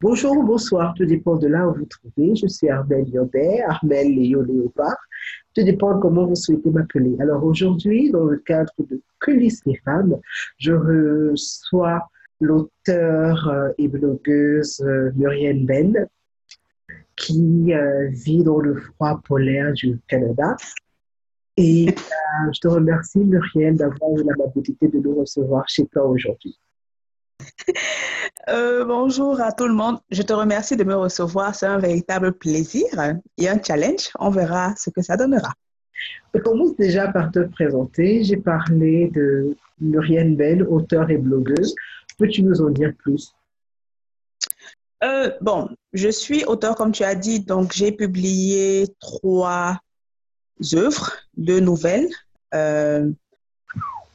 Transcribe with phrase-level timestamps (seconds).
[0.00, 2.36] Bonjour ou bonsoir, tout dépend de là où vous trouvez.
[2.36, 4.96] Je suis Armel Yobet, Armel Léo Léopard.
[5.56, 7.16] Tout dépend de comment vous souhaitez m'appeler.
[7.18, 10.16] Alors aujourd'hui, dans le cadre de Coulisses des femmes,
[10.56, 12.08] je reçois
[12.40, 16.06] l'auteur euh, et blogueuse euh, Muriel Ben,
[17.16, 20.54] qui euh, vit dans le froid polaire du Canada.
[21.56, 21.92] Et
[22.52, 26.56] je te remercie, Muriel, d'avoir eu l'amabilité de nous recevoir chez toi aujourd'hui.
[28.48, 29.98] Euh, bonjour à tout le monde.
[30.10, 31.54] Je te remercie de me recevoir.
[31.54, 32.86] C'est un véritable plaisir
[33.36, 34.08] et un challenge.
[34.18, 35.52] On verra ce que ça donnera.
[36.34, 38.24] Je commence déjà par te présenter.
[38.24, 41.74] J'ai parlé de Muriel Ben, auteure et blogueuse.
[42.16, 43.34] Peux-tu nous en dire plus?
[45.04, 49.78] Euh, bon, je suis auteur, comme tu as dit, donc j'ai publié trois
[50.72, 52.08] œuvres, deux nouvelles.
[52.54, 53.10] Euh,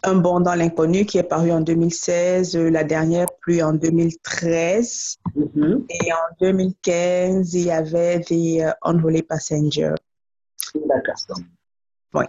[0.04, 5.18] un bond dans l'inconnu qui est paru en 2016, la dernière plus en 2013.
[5.36, 5.86] Mm-hmm.
[5.90, 9.96] Et en 2015, il y avait The Unholy Passenger.
[10.76, 11.38] D'accord.
[12.14, 12.26] Oui.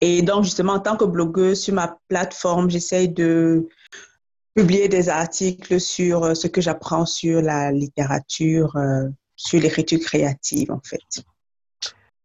[0.00, 3.68] Et donc, justement, en tant que blogueuse sur ma plateforme, j'essaye de
[4.54, 10.72] publier des articles sur euh, ce que j'apprends sur la littérature, euh, sur l'écriture créative,
[10.72, 11.24] en fait.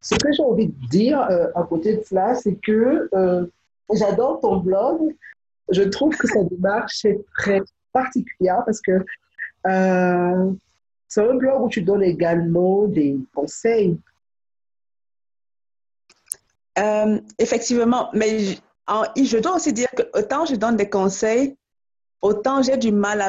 [0.01, 3.09] Ce que j'ai envie de dire euh, à côté de cela, c'est que
[3.93, 5.15] J'adore ton blog.
[5.69, 9.05] Je trouve que sa démarche est très particulière parce que
[9.67, 10.51] euh,
[11.07, 13.97] c'est un blog où tu donnes également des conseils.
[16.77, 18.55] Euh, effectivement, mais
[19.15, 21.57] je dois aussi dire que autant je donne des conseils,
[22.21, 23.21] autant j'ai du mal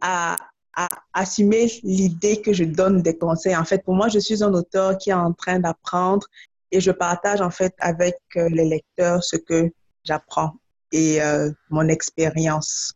[0.00, 0.36] à,
[0.74, 3.56] à, assumer l'idée que je donne des conseils.
[3.56, 6.26] En fait, pour moi, je suis un auteur qui est en train d'apprendre
[6.70, 9.70] et je partage en fait avec euh, les lecteurs ce que
[10.06, 10.54] j'apprends
[10.92, 12.94] et euh, mon expérience.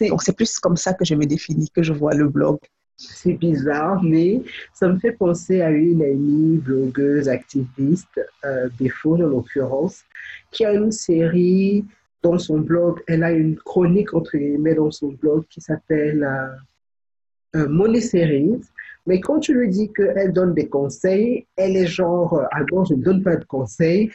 [0.00, 2.58] Donc, c'est plus comme ça que je me définis, que je vois le blog.
[2.96, 4.42] C'est bizarre, mais
[4.74, 8.68] ça me fait penser à une amie blogueuse activiste, euh,
[9.04, 10.02] en l'occurrence,
[10.50, 11.84] qui a une série
[12.22, 13.00] dans son blog.
[13.08, 18.60] Elle a une chronique, entre guillemets, dans son blog qui s'appelle euh, euh Money Series.
[19.06, 22.84] Mais quand tu lui dis qu'elle donne des conseils, elle est genre, euh, ah bon,
[22.84, 24.12] je ne donne pas de conseils,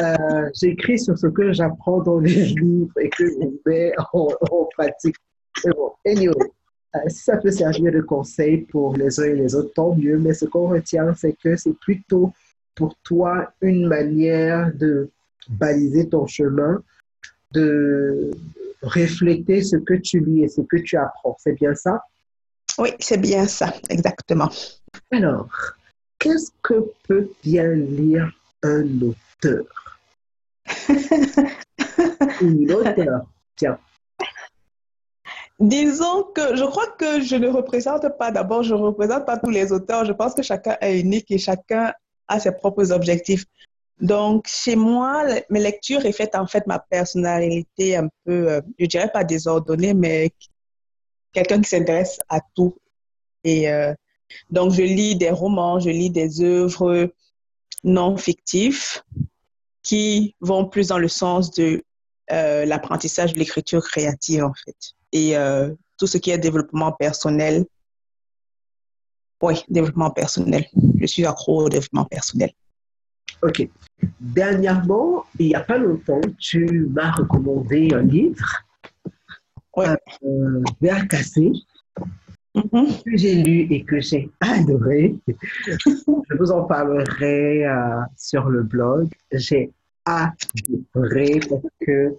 [0.00, 4.28] euh, j'écris sur ce que j'apprends dans les livres et que je mets en,
[4.76, 5.16] pratique.
[5.64, 6.34] bon, anyway,
[6.94, 10.18] euh, si ça peut servir de conseil pour les uns et les autres, tant mieux.
[10.18, 12.32] Mais ce qu'on retient, c'est que c'est plutôt
[12.74, 15.10] pour toi une manière de
[15.48, 16.82] baliser ton chemin,
[17.52, 18.30] de
[18.82, 21.36] refléter ce que tu lis et ce que tu apprends.
[21.40, 22.02] C'est bien ça?
[22.78, 24.50] Oui, c'est bien ça, exactement.
[25.10, 25.48] Alors,
[26.18, 28.30] qu'est-ce que peut bien lire
[28.62, 29.87] un auteur?
[35.60, 39.50] Disons que je crois que je ne représente pas, d'abord, je ne représente pas tous
[39.50, 40.04] les auteurs.
[40.04, 41.92] Je pense que chacun est unique et chacun
[42.28, 43.44] a ses propres objectifs.
[44.00, 49.10] Donc, chez moi, mes lectures reflètent en fait ma personnalité un peu, euh, je dirais
[49.10, 50.30] pas désordonnée, mais
[51.32, 52.76] quelqu'un qui s'intéresse à tout.
[53.42, 53.92] Et euh,
[54.50, 57.10] donc, je lis des romans, je lis des œuvres
[57.82, 59.02] non fictives,
[59.88, 61.82] qui vont plus dans le sens de
[62.30, 64.76] euh, l'apprentissage de l'écriture créative, en fait.
[65.12, 67.64] Et euh, tout ce qui est développement personnel.
[69.40, 70.66] Oui, développement personnel.
[71.00, 72.50] Je suis accro au développement personnel.
[73.42, 73.66] OK.
[74.20, 78.62] Dernièrement, il n'y a pas longtemps, tu m'as recommandé un livre,
[79.76, 79.86] ouais.
[80.24, 81.52] euh, Vert cassé,
[82.54, 83.02] mm-hmm.
[83.04, 85.16] que j'ai lu et que j'ai adoré.
[85.86, 89.08] Je vous en parlerai euh, sur le blog.
[89.32, 89.72] J'ai
[90.94, 92.14] parce que.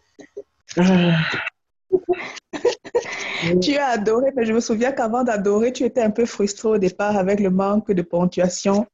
[3.62, 6.78] tu as adoré, mais je me souviens qu'avant d'adorer, tu étais un peu frustré au
[6.78, 8.86] départ avec le manque de ponctuation.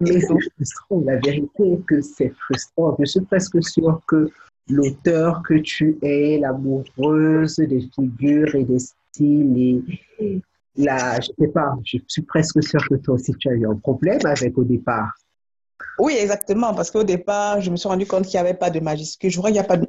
[0.00, 0.26] Mais c'est
[0.56, 2.96] frustrant, la vérité est que c'est frustrant.
[3.00, 4.30] Je suis presque sûre que
[4.68, 9.82] l'auteur que tu es, l'amoureuse des figures et des styles
[10.20, 10.40] et
[10.76, 13.74] la, je sais pas, je suis presque sûre que toi aussi tu as eu un
[13.74, 15.12] problème avec au départ.
[15.98, 18.80] Oui, exactement, parce qu'au départ, je me suis rendu compte qu'il n'y avait pas de
[18.80, 19.30] majuscule.
[19.30, 19.88] Je crois qu'il n'y a pas de,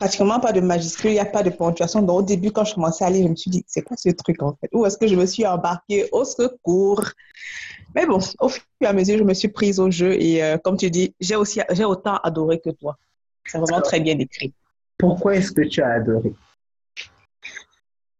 [0.00, 2.02] pratiquement pas de majuscule, il n'y a pas de ponctuation.
[2.02, 4.08] Donc, au début, quand je commençais à lire, je me suis dit, c'est quoi ce
[4.10, 4.68] truc en fait?
[4.72, 6.08] Où est-ce que je me suis embarquée?
[6.10, 7.04] Au secours
[7.94, 10.58] Mais bon, au fur et à mesure, je me suis prise au jeu et euh,
[10.58, 12.96] comme tu dis, j'ai aussi j'ai autant adoré que toi.
[13.44, 14.52] C'est vraiment très bien écrit.
[14.96, 16.32] Pourquoi est-ce que tu as adoré?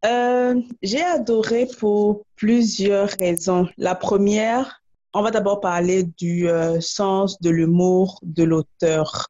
[0.05, 3.69] Euh, J'ai adoré pour plusieurs raisons.
[3.77, 4.80] La première,
[5.13, 9.29] on va d'abord parler du euh, sens de l'humour de l'auteur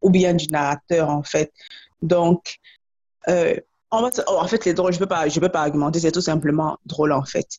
[0.00, 1.52] ou bien du narrateur en fait.
[2.02, 2.56] Donc,
[3.28, 3.56] euh,
[3.90, 6.78] oh, en fait c'est drôle, je ne peux, pas, peux pas argumenter, c'est tout simplement
[6.84, 7.58] drôle en fait.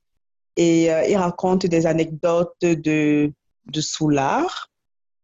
[0.57, 3.31] Et euh, il raconte des anecdotes de,
[3.65, 4.69] de Soulard.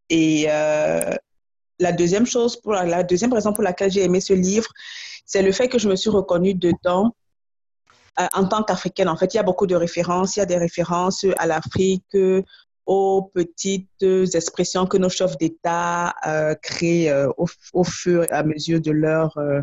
[0.10, 4.68] Et la deuxième chose, pour la, deuxième raison pour laquelle j'ai aimé ce livre,
[5.26, 7.16] c'est le fait que je me suis reconnue dedans
[8.18, 9.10] en tant qu'Africaine.
[9.10, 10.36] En fait, il y a beaucoup de références.
[10.36, 12.16] Il y a des références à l'Afrique,
[12.86, 18.82] aux petites expressions que nos chefs d'État euh, créent euh, au, fur et à mesure
[18.82, 19.62] de leur, euh,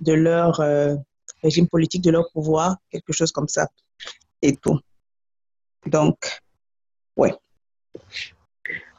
[0.00, 0.94] de leur euh,
[1.42, 3.68] régime politique, de leur pouvoir, quelque chose comme ça
[4.42, 4.78] et tout.
[5.86, 6.16] Donc,
[7.16, 7.34] ouais.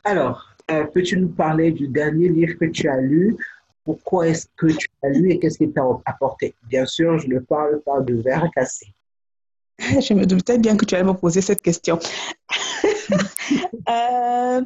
[0.03, 3.35] Alors, euh, peux-tu nous parler du dernier livre que tu as lu?
[3.87, 6.53] Pourquoi est-ce que tu as lu et qu'est-ce qu'il t'a apporté?
[6.63, 8.87] Bien sûr, je ne parle pas de verre cassé.
[9.79, 11.97] Je me doutais bien que tu allais me poser cette question.
[13.89, 14.61] euh,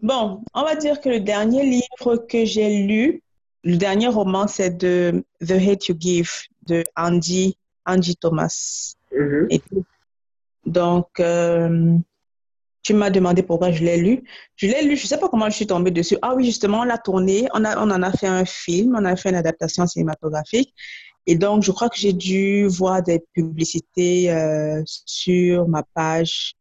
[0.00, 3.24] bon, on va dire que le dernier livre que j'ai lu,
[3.64, 6.30] le dernier roman, c'est de The Hate You Give
[6.68, 8.94] de Andy, Andy Thomas.
[9.10, 9.84] Mm -hmm.
[10.66, 11.98] Donc, euh,
[12.82, 14.24] tu m'as demandé pourquoi je l'ai lu.
[14.56, 16.16] Je l'ai lu, je ne sais pas comment je suis tombée dessus.
[16.20, 19.04] Ah oui, justement, on l'a tourné, on, a, on en a fait un film, on
[19.04, 20.74] a fait une adaptation cinématographique.
[21.26, 26.54] Et donc, je crois que j'ai dû voir des publicités euh, sur ma page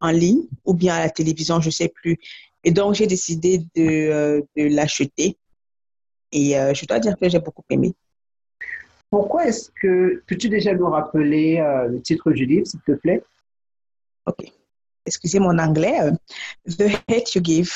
[0.00, 2.16] en ligne ou bien à la télévision, je ne sais plus.
[2.62, 5.36] Et donc, j'ai décidé de, euh, de l'acheter.
[6.30, 7.94] Et euh, je dois dire que j'ai beaucoup aimé.
[9.10, 10.22] Pourquoi est-ce que...
[10.28, 11.56] Peux-tu déjà nous rappeler
[11.88, 13.24] le titre du livre, s'il te plaît?
[14.26, 14.52] OK.
[15.06, 15.98] Excusez mon anglais.
[16.02, 16.12] euh,
[16.68, 17.72] The Hate You Give.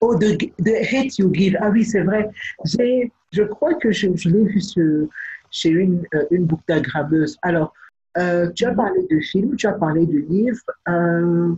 [0.00, 0.52] Oh, The,
[0.92, 1.56] Hate You Give.
[1.60, 2.30] Ah oui, c'est vrai.
[2.64, 5.08] Je crois que je, l'ai vu sur,
[5.50, 7.36] chez une, euh, une bookstagrammeuse.
[7.42, 7.72] Alors,
[8.18, 10.60] euh, tu as parlé de film, tu as parlé de livre.
[10.88, 11.54] Euh,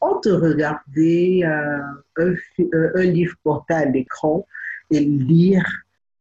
[0.00, 4.46] on te regardait un livre porté à l'écran
[4.90, 5.64] et lire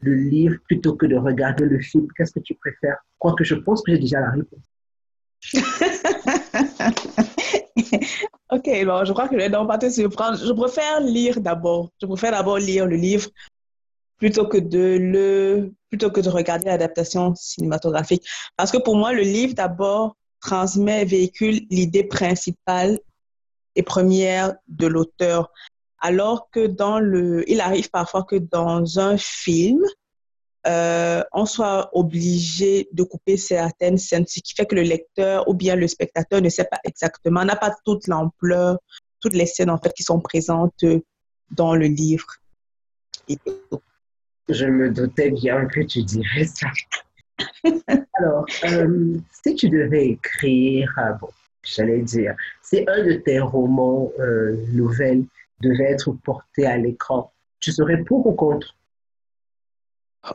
[0.02, 2.08] le livre plutôt que de regarder le film.
[2.16, 2.98] Qu'est-ce que tu préfères?
[3.20, 4.77] Quoique je pense que j'ai déjà la réponse.
[8.52, 10.38] ok, bon, je crois que je vais donc pas te surprendre.
[10.38, 11.90] Je préfère lire d'abord.
[12.02, 13.30] Je préfère d'abord lire le livre
[14.18, 18.28] plutôt que de le plutôt que de regarder l'adaptation cinématographique.
[18.58, 23.00] Parce que pour moi, le livre d'abord transmet, véhicule l'idée principale
[23.76, 25.52] et première de l'auteur.
[26.00, 29.84] Alors que dans le, il arrive parfois que dans un film,
[30.68, 35.54] euh, on soit obligé de couper certaines scènes, ce qui fait que le lecteur ou
[35.54, 38.78] bien le spectateur ne sait pas exactement, n'a pas toute l'ampleur,
[39.22, 40.84] toutes les scènes en fait qui sont présentes
[41.52, 42.28] dans le livre.
[43.30, 43.38] Et.
[44.50, 46.68] Je me doutais bien que tu dirais ça.
[48.14, 51.30] Alors, euh, si tu devais écrire, ah bon,
[51.64, 55.26] j'allais dire, c'est un de tes romans, euh, nouvelles,
[55.60, 58.76] devait être porté à l'écran, tu serais pour ou contre?
[60.24, 60.32] Mais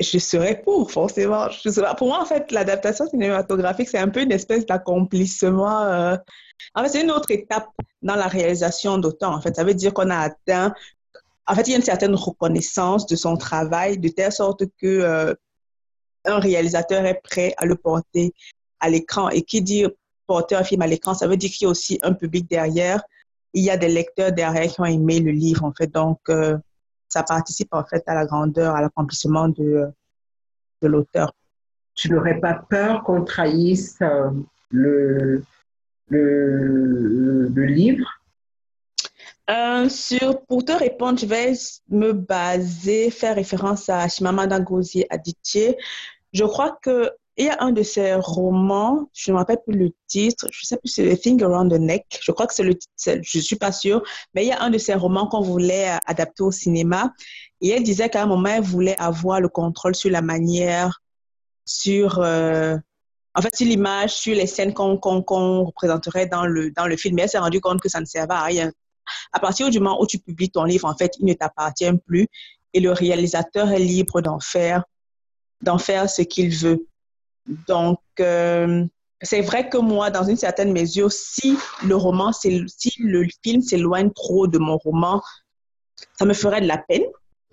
[0.00, 1.48] je serais pour, forcément.
[1.96, 5.82] Pour moi, en fait, l'adaptation cinématographique, c'est un peu une espèce d'accomplissement.
[5.82, 6.16] Euh...
[6.74, 7.68] En fait, c'est une autre étape
[8.02, 9.32] dans la réalisation d'auteur.
[9.32, 10.72] En fait, ça veut dire qu'on a atteint.
[11.46, 14.86] En fait, il y a une certaine reconnaissance de son travail, de telle sorte que
[14.86, 15.34] euh,
[16.24, 18.32] un réalisateur est prêt à le porter
[18.80, 19.30] à l'écran.
[19.30, 19.86] Et qui dit
[20.26, 23.02] porter un film à l'écran, ça veut dire qu'il y a aussi un public derrière.
[23.54, 25.88] Il y a des lecteurs derrière qui ont aimé le livre, en fait.
[25.88, 26.56] Donc, euh,
[27.08, 29.86] ça participe en fait à la grandeur, à l'accomplissement de,
[30.82, 31.32] de l'auteur.
[31.94, 34.30] Tu n'aurais pas peur qu'on trahisse euh,
[34.70, 35.42] le,
[36.08, 38.06] le, le, livre?
[39.50, 41.52] Euh, sur, Pour te répondre, je vais
[41.88, 45.74] me baser, faire référence à Chimamanda Ngozi Adichie.
[46.32, 49.78] Je crois que il y a un de ses romans, je ne me rappelle plus
[49.78, 52.46] le titre, je ne sais plus si c'est The Thing Around the Neck, je crois
[52.46, 52.92] que c'est le titre,
[53.22, 54.02] je ne suis pas sûre,
[54.34, 57.12] mais il y a un de ses romans qu'on voulait adapter au cinéma.
[57.60, 61.00] Et elle disait qu'à un moment, elle voulait avoir le contrôle sur la manière,
[61.64, 62.76] sur, euh,
[63.34, 66.96] en fait, sur l'image, sur les scènes qu'on qu qu représenterait dans le, dans le
[66.96, 67.16] film.
[67.16, 68.72] Mais elle s'est rendue compte que ça ne servait à rien.
[69.32, 72.28] À partir du moment où tu publies ton livre, en fait, il ne t'appartient plus
[72.74, 74.84] et le réalisateur est libre d'en faire,
[75.62, 76.86] d'en faire ce qu'il veut.
[77.66, 78.84] Donc, euh,
[79.22, 82.64] c'est vrai que moi, dans une certaine mesure, si le roman, si
[82.98, 85.22] le film s'éloigne trop de mon roman,
[86.18, 87.04] ça me ferait de la peine.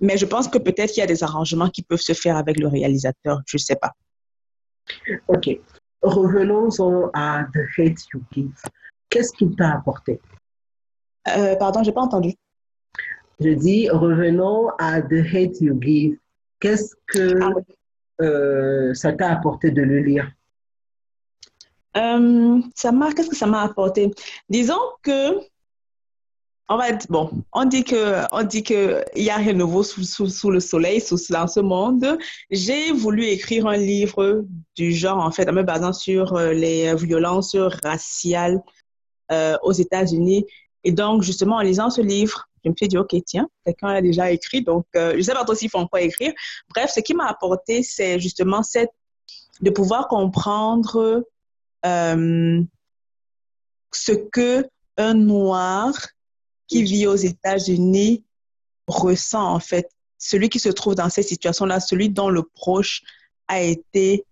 [0.02, 2.60] Mais je pense que peut-être qu'il y a des arrangements qui peuvent se faire avec
[2.60, 3.42] le réalisateur.
[3.48, 3.94] Je ne sais pas.
[5.28, 5.50] OK.
[6.02, 8.52] Revenons-en à The Hate You Give.
[9.10, 10.20] Qu'est-ce qu'il t'a apporté?
[11.30, 12.34] Euh, pardon, je n'ai pas entendu.
[13.40, 16.18] Je dis, revenons à The Hate You Give.
[16.60, 17.42] Qu'est-ce que...
[17.42, 17.64] Ah, oui.
[18.22, 20.31] Euh, ça t'a apporté de le lire?
[21.98, 24.12] Euh, ça m'a, qu'est-ce que ça m'a apporté?
[24.50, 25.39] Disons que
[26.67, 29.84] on va bon, on dit que on dit que il y a rien de nouveau
[29.84, 32.17] sous, le soleil, sous dans ce monde.
[32.50, 34.45] J'ai voulu écrire un livre
[34.75, 38.62] du genre en fait, en me basant sur euh, les violences raciales
[39.63, 40.45] aux États-Unis.
[40.84, 44.01] Et donc justement en lisant ce livre, je me suis dit ok tiens, quelqu'un a
[44.01, 46.34] déjà écrit, donc euh, je sais pas trop s'ils font quoi écrire.
[46.69, 48.91] Bref, ce qui m'a apporté, c'est justement cette
[49.62, 51.24] de pouvoir comprendre
[51.86, 52.63] euh,
[53.93, 54.67] ce que
[54.98, 55.93] un noir
[56.67, 58.24] qui vit aux États-Unis
[58.88, 59.89] ressent en fait.
[60.17, 63.03] Celui qui se trouve dans cette situation-là, celui dont le proche
[63.48, 64.25] a été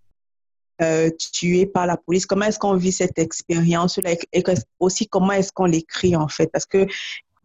[0.82, 2.26] euh, tué par la police.
[2.26, 4.16] Comment est-ce qu'on vit cette expérience-là?
[4.34, 4.44] Et
[4.80, 6.48] aussi comment est-ce qu'on l'écrit en fait?
[6.48, 6.88] Parce que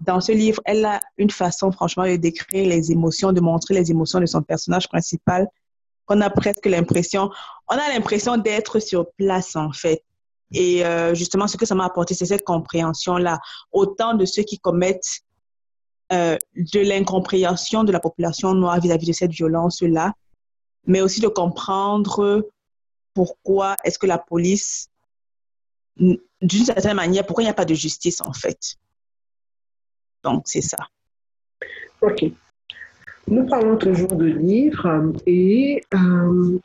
[0.01, 3.91] dans ce livre, elle a une façon franchement de décrire les émotions, de montrer les
[3.91, 5.49] émotions de son personnage principal
[6.09, 7.31] qu'on a presque l'impression,
[7.69, 10.03] on a l'impression d'être sur place en fait.
[10.53, 13.39] Et euh, justement, ce que ça m'a apporté, c'est cette compréhension-là.
[13.73, 15.21] Autant de ceux qui commettent
[16.11, 20.15] euh, de l'incompréhension de la population noire vis-à-vis de cette violence-là,
[20.87, 22.49] mais aussi de comprendre
[23.13, 24.89] pourquoi est-ce que la police,
[25.99, 28.77] d'une certaine manière, pourquoi il n'y a pas de justice en fait.
[30.23, 30.79] Donc, c'est ça.
[32.01, 32.25] OK.
[33.27, 36.59] Nous parlons toujours de livres et euh,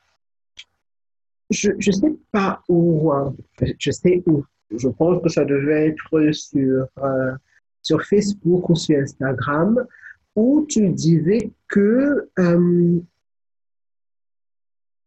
[1.49, 3.31] je ne sais pas où, euh,
[3.77, 4.45] je sais où.
[4.75, 7.31] Je pense que ça devait être sur, euh,
[7.81, 9.85] sur Facebook ou sur Instagram,
[10.35, 12.29] où tu disais que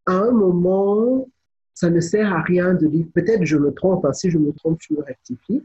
[0.07, 1.26] à un moment,
[1.75, 3.07] ça ne sert à rien de lire.
[3.15, 5.62] Peut-être je me trompe, hein, si je me trompe, je me rectifie.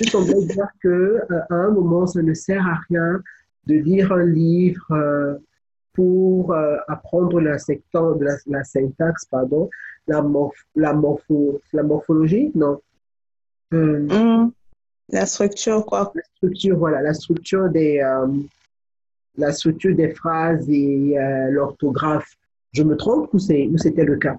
[0.00, 3.20] Je semblais dire que à un moment, ça ne sert à rien
[3.66, 5.38] de lire un livre
[5.92, 6.54] pour
[6.88, 9.68] apprendre la, la, la syntaxe, pardon,
[10.06, 10.24] la,
[10.74, 12.80] la, morpho, la morphologie, non?
[13.72, 14.52] Euh, hmm.
[15.10, 16.12] La structure, quoi.
[16.14, 18.26] La structure, voilà, la structure des, euh,
[19.36, 22.36] la structure des phrases et euh, l'orthographe.
[22.72, 24.36] Je me trompe ou c'était le cas?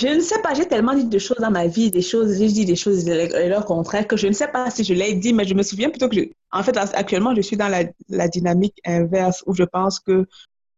[0.00, 2.46] Je ne sais pas, j'ai tellement dit de choses dans ma vie, des choses, j'ai
[2.46, 5.32] dit des choses et leur contraire que je ne sais pas si je l'ai dit,
[5.32, 6.20] mais je me souviens plutôt que, je,
[6.52, 10.26] en fait, actuellement, je suis dans la, dynamique inverse où je pense que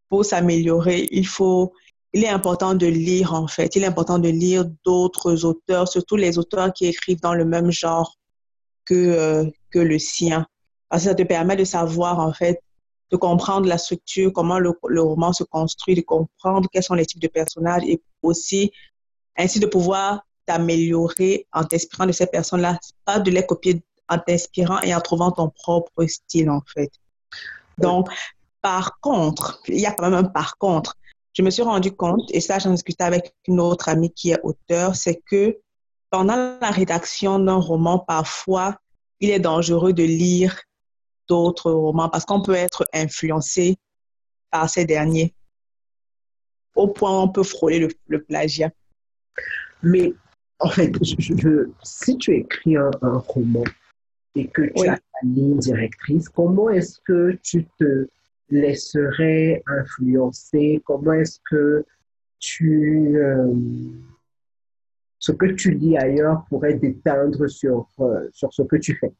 [0.09, 1.75] pour s'améliorer, il faut
[2.15, 3.77] il est important de lire, en fait.
[3.77, 7.71] Il est important de lire d'autres auteurs, surtout les auteurs qui écrivent dans le même
[7.71, 8.17] genre
[8.87, 10.47] que, euh, que le sien.
[10.89, 12.61] Parce que ça te permet de savoir, en fait,
[13.13, 17.21] de comprendre la structure, comment le roman se construit, de comprendre quels sont les types
[17.21, 18.73] de personnages et aussi
[19.37, 24.81] ainsi de pouvoir t'améliorer en t'inspirant de ces personnes-là, pas de les copier en t'inspirant
[24.81, 26.91] et en trouvant ton propre style, en fait.
[27.79, 28.09] Donc,
[28.61, 30.97] par contre, il y a quand même un par contre
[31.33, 34.41] je me suis rendu compte, et ça j'en discutais avec une autre amie qui est
[34.43, 35.59] auteur, c'est que
[36.11, 38.77] pendant la rédaction d'un roman, parfois,
[39.21, 40.61] il est dangereux de lire
[41.29, 43.79] d'autres romans parce qu'on peut être influencé
[44.51, 45.35] par ces derniers.
[46.75, 48.71] Au point où on peut frôler le, plagiat.
[49.83, 50.13] Mais
[50.59, 50.93] en fait,
[51.83, 53.65] si tu écris un, roman
[54.35, 58.07] et que tu as une ligne directrice, comment est-ce que tu te
[58.51, 60.83] laisserait influencer?
[60.85, 61.85] Comment est-ce que
[62.39, 63.17] tu...
[63.17, 63.53] Euh,
[65.19, 69.13] ce que tu lis ailleurs pourrait déteindre sur, euh, sur ce que tu fais?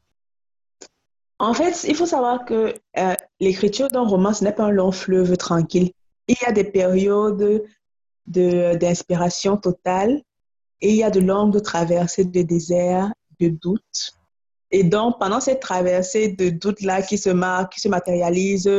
[1.37, 4.91] En fait, il faut savoir que euh, l'écriture d'un roman, ce n'est pas un long
[4.91, 5.91] fleuve tranquille.
[6.27, 7.63] Il y a des périodes
[8.25, 10.21] d'inspiration totale
[10.81, 14.13] et il y a de longues traversées de désert, de doute.
[14.71, 17.29] Et donc, pendant cette traversée de doute-là qui se,
[17.69, 18.69] qui se matérialise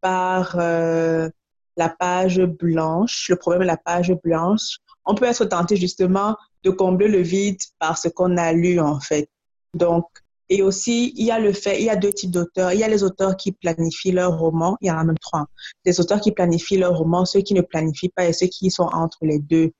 [0.00, 1.28] par euh,
[1.76, 6.70] la page blanche, le problème de la page blanche, on peut être tenté justement de
[6.70, 9.28] combler le vide par ce qu'on a lu en fait.
[9.74, 10.06] Donc,
[10.52, 12.72] et aussi, il y a le fait, il y a deux types d'auteurs.
[12.72, 15.46] Il y a les auteurs qui planifient leurs romans, il y en a même trois.
[15.84, 18.88] Des auteurs qui planifient leurs romans, ceux qui ne planifient pas et ceux qui sont
[18.92, 19.70] entre les deux.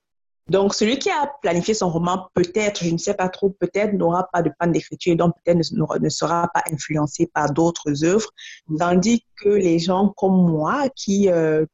[0.51, 4.27] Donc, celui qui a planifié son roman, peut-être, je ne sais pas trop, peut-être n'aura
[4.33, 8.29] pas de panne d'écriture, donc peut-être ne, sera pas influencé par d'autres œuvres,
[8.77, 11.65] tandis que les gens comme moi qui euh,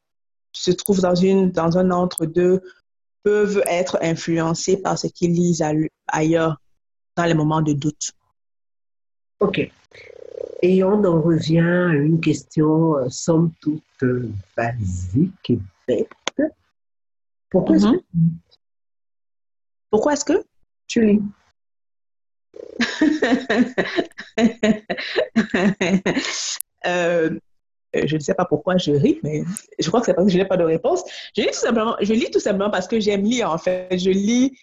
[0.52, 2.62] se trouvent dans, une, dans un entre-deux
[3.24, 5.64] peuvent être influencés par ce qu'ils lisent
[6.08, 6.62] ailleurs
[7.16, 8.12] dans les moments de doute.
[9.40, 9.72] OK.
[10.62, 16.10] Et on en revient à une question, euh, somme toute euh, basique et bête.
[17.50, 17.98] Pourquoi est-ce mm-hmm.
[17.98, 18.47] que
[19.89, 20.44] pourquoi est-ce que
[20.88, 21.22] tu lis?
[26.86, 27.38] Euh,
[27.94, 29.44] je ne sais pas pourquoi je ris, mais
[29.79, 31.03] je crois que c'est parce que je n'ai pas de réponse.
[31.36, 33.98] Je lis tout simplement, parce que j'aime lire, en fait.
[33.98, 34.58] Je lis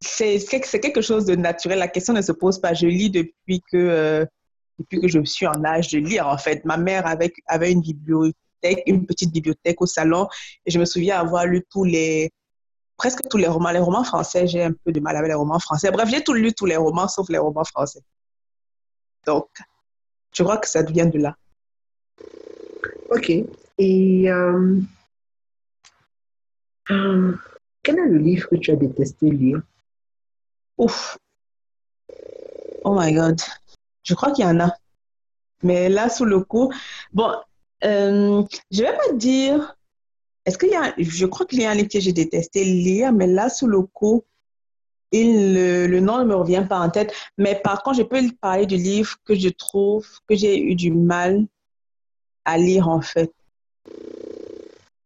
[0.00, 1.78] c'est quelque chose de naturel.
[1.78, 2.74] La question ne se pose pas.
[2.74, 4.24] Je lis depuis que, euh,
[4.78, 6.64] depuis que je suis en âge de lire, en fait.
[6.64, 10.28] Ma mère avait, une bibliothèque, une petite bibliothèque au salon,
[10.66, 12.30] je me souviens avoir lu tous les,
[12.98, 13.70] presque tous les romans.
[13.70, 15.90] Les romans français, j'ai un peu de mal avec les romans français.
[15.90, 18.02] Bref, j'ai tout lu tous les romans, sauf les romans français.
[19.24, 19.48] Donc,
[20.34, 21.36] je crois que ça vient de là.
[23.10, 23.30] Ok.
[23.78, 24.80] Et euh,
[26.90, 27.36] euh,
[27.82, 29.62] quel est le livre que tu as détesté lire?
[30.76, 31.16] Ouf.
[32.84, 33.40] Oh my God.
[34.02, 34.74] Je crois qu'il y en a.
[35.62, 36.72] Mais là, sous le coup,
[37.12, 37.32] bon,
[37.84, 39.77] euh, je vais pas dire.
[40.48, 40.94] Est-ce qu'il y a.
[40.96, 43.82] Je crois qu'il y a un livre que j'ai détesté lire, mais là, sous le
[43.82, 44.24] coup,
[45.12, 47.12] le, nom ne me revient pas en tête.
[47.36, 50.90] Mais par contre, je peux parler du livre que je trouve que j'ai eu du
[50.90, 51.46] mal
[52.46, 53.30] à lire, en fait.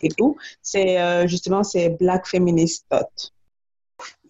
[0.01, 0.37] Et tout.
[0.63, 3.33] C'est euh, justement, c'est Black Feminist Thought.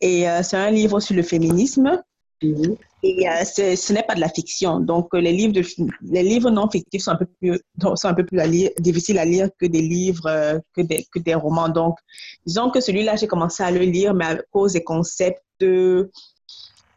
[0.00, 2.02] Et euh, c'est un livre sur le féminisme.
[2.42, 2.76] Mhm.
[3.04, 4.78] Et euh, ce n'est pas de la fiction.
[4.78, 5.62] Donc, les livres, de,
[6.02, 8.40] les livres non fictifs sont un peu plus,
[8.78, 11.68] difficiles à lire que des livres, euh, que des romans.
[11.68, 11.98] Donc,
[12.46, 15.42] disons que celui-là, j'ai commencé à le lire, mais à cause des concepts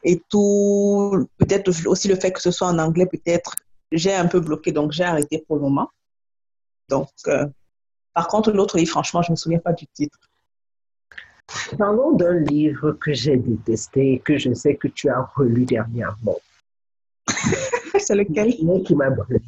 [0.03, 3.55] et tout, peut-être aussi le fait que ce soit en anglais, peut-être,
[3.91, 4.71] j'ai un peu bloqué.
[4.71, 5.89] Donc, j'ai arrêté pour le moment.
[6.87, 7.09] Donc,
[8.13, 10.19] par contre, l'autre livre, franchement, je ne me souviens pas du titre.
[11.77, 16.39] Parlons d'un livre que j'ai détesté et que je sais que tu as relu dernièrement.
[17.99, 18.47] C'est lequel?
[18.47, 19.41] Le soleil qui m'a brûlé.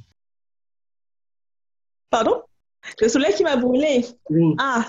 [2.09, 2.43] Pardon?
[3.01, 4.05] Le soleil qui m'a brûlé?
[4.29, 4.55] Oui.
[4.59, 4.85] Ah!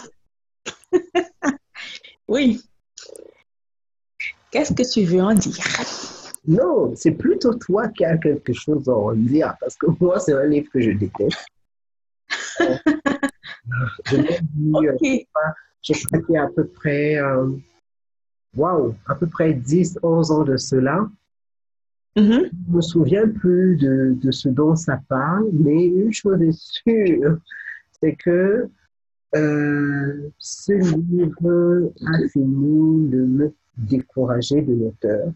[2.28, 2.62] oui.
[4.50, 5.64] Qu'est-ce que tu veux en dire?
[6.46, 10.32] Non, c'est plutôt toi qui as quelque chose à en dire parce que moi, c'est
[10.32, 11.44] un livre que je déteste.
[14.06, 14.16] je
[15.88, 17.49] l'ai lu, j'ai prêté à peu près, euh,
[18.56, 21.08] waouh, à peu près 10, 11 ans de cela.
[22.16, 22.50] Mm-hmm.
[22.50, 26.58] Je ne me souviens plus de, de, ce dont ça parle, mais une chose est
[26.58, 27.38] sûre,
[28.00, 28.68] c'est que
[29.37, 35.32] euh, ce livre a fini de me décourager de l'auteur.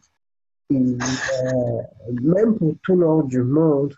[0.70, 3.94] Et euh, même pour tout l'ordre du monde,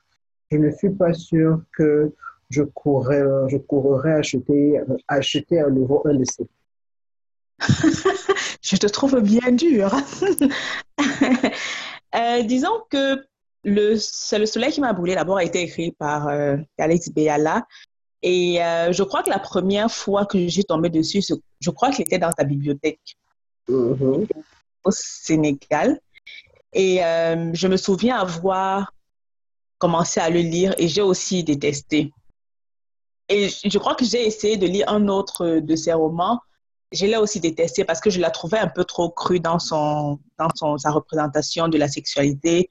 [0.50, 2.12] je ne suis pas sûr que
[2.54, 6.46] je courrais, je courrais acheter, acheter à nouveau un de ces.
[8.62, 9.92] je te trouve bien dur.
[12.14, 13.24] euh, disons que
[13.64, 17.66] le, c'est le soleil qui m'a brûlé d'abord a été écrit par euh, Alex Béala.
[18.22, 21.22] Et euh, je crois que la première fois que j'ai tombé dessus,
[21.60, 23.16] je crois qu'il était dans ta bibliothèque
[23.68, 24.26] mm-hmm.
[24.84, 26.00] au Sénégal.
[26.72, 28.92] Et je me souviens avoir
[29.78, 32.12] commencé à le lire et j'ai aussi détesté.
[33.28, 36.40] Et je crois que j'ai essayé de lire un autre de ses romans.
[36.92, 40.18] Je l'ai aussi détesté parce que je la trouvais un peu trop crue dans, son,
[40.38, 42.68] dans son, sa représentation de la sexualité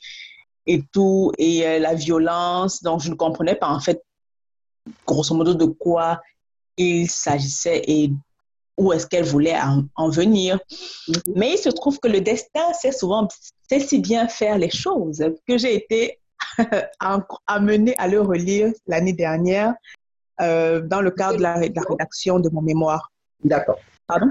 [0.65, 2.83] et tout, et euh, la violence.
[2.83, 4.01] Donc, je ne comprenais pas en fait,
[5.05, 6.21] grosso modo, de quoi
[6.77, 8.11] il s'agissait et
[8.77, 9.57] où est-ce qu'elle voulait
[9.95, 10.57] en, venir.
[11.07, 11.33] Mm-hmm.
[11.35, 13.27] Mais il se trouve que le destin sait souvent,
[13.69, 16.19] sait si bien faire les choses que j'ai été
[17.47, 19.73] amenée à le relire l'année dernière
[20.41, 23.11] euh, dans le cadre de la, rédaction de mon mémoire.
[23.43, 23.79] D'accord.
[24.07, 24.27] Pardon?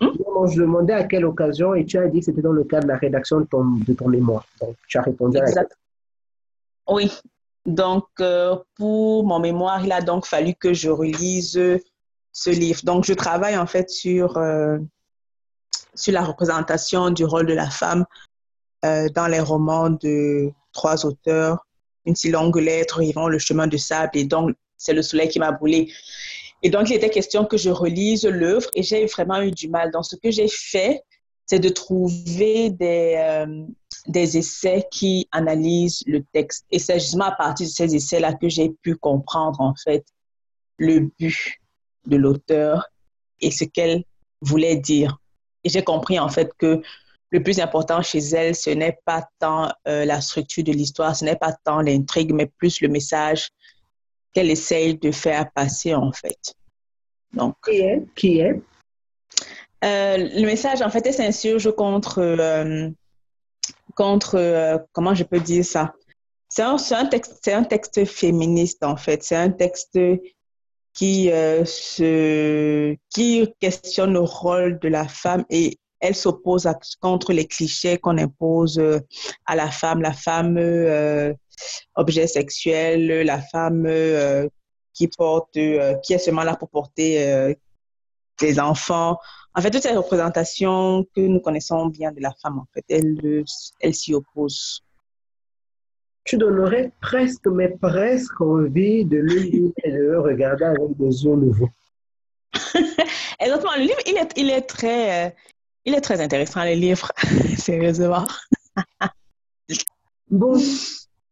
[0.00, 2.92] Je demandais à quelle occasion et tu as dit que c'était dans le cadre de
[2.92, 4.46] la rédaction de ton, de ton mémoire.
[4.60, 5.72] Donc, tu as répondu exact.
[6.86, 7.12] à Oui.
[7.64, 11.60] Donc, euh, pour mon mémoire, il a donc fallu que je relise
[12.32, 12.80] ce livre.
[12.84, 14.78] Donc, je travaille en fait sur, euh,
[15.94, 18.04] sur la représentation du rôle de la femme
[18.82, 21.66] dans les romans de trois auteurs,
[22.04, 25.38] Une si longue lettre, Yvon, Le chemin de sable et donc c'est le soleil qui
[25.38, 25.92] m'a brûlé.
[26.62, 29.90] Et donc, il était question que je relise l'œuvre et j'ai vraiment eu du mal.
[29.90, 31.02] Donc, ce que j'ai fait,
[31.44, 33.64] c'est de trouver des, euh,
[34.08, 36.64] des essais qui analysent le texte.
[36.70, 40.04] Et c'est justement à partir de ces essais-là que j'ai pu comprendre, en fait,
[40.78, 41.60] le but
[42.06, 42.88] de l'auteur
[43.40, 44.04] et ce qu'elle
[44.40, 45.18] voulait dire.
[45.64, 46.82] Et j'ai compris, en fait, que
[47.30, 51.24] le plus important chez elle, ce n'est pas tant euh, la structure de l'histoire, ce
[51.24, 53.50] n'est pas tant l'intrigue, mais plus le message
[54.36, 56.54] qu'elle essaye de faire passer en fait.
[57.32, 58.60] Donc, qui est, qui est?
[59.82, 62.90] Euh, le message en fait elle s'insurge contre euh,
[63.94, 65.94] contre euh, comment je peux dire ça?
[66.50, 69.22] C'est un, un, texte c'est un texte féministe en fait.
[69.22, 69.98] C'est un texte
[70.92, 71.28] qui
[71.64, 76.68] se qui questionne le rôle de la femme et elle s'oppose
[77.00, 78.78] contre les clichés qu'on impose
[79.46, 80.02] à la femme.
[80.02, 80.58] La femme
[81.94, 84.48] objet sexuel, la femme euh,
[84.92, 87.54] qui porte, euh, qui est seulement là pour porter euh,
[88.40, 89.18] des enfants,
[89.56, 93.44] en fait, toutes ces représentations que nous connaissons bien de la femme, en fait, elles,
[93.80, 94.82] elles s'y opposent.
[96.24, 101.24] Tu donnerais presque, mais presque envie de le lire et de le regarder avec des
[101.24, 101.70] yeux nouveaux.
[103.40, 103.76] Exactement.
[103.76, 105.30] Le livre, il est, il est, très, euh,
[105.86, 107.10] il est très intéressant, le livre,
[107.56, 108.26] sérieusement.
[110.30, 110.60] bon,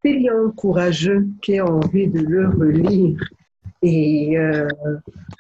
[0.04, 3.18] s'il y a un courageux qui a envie de le relire
[3.82, 4.68] et euh,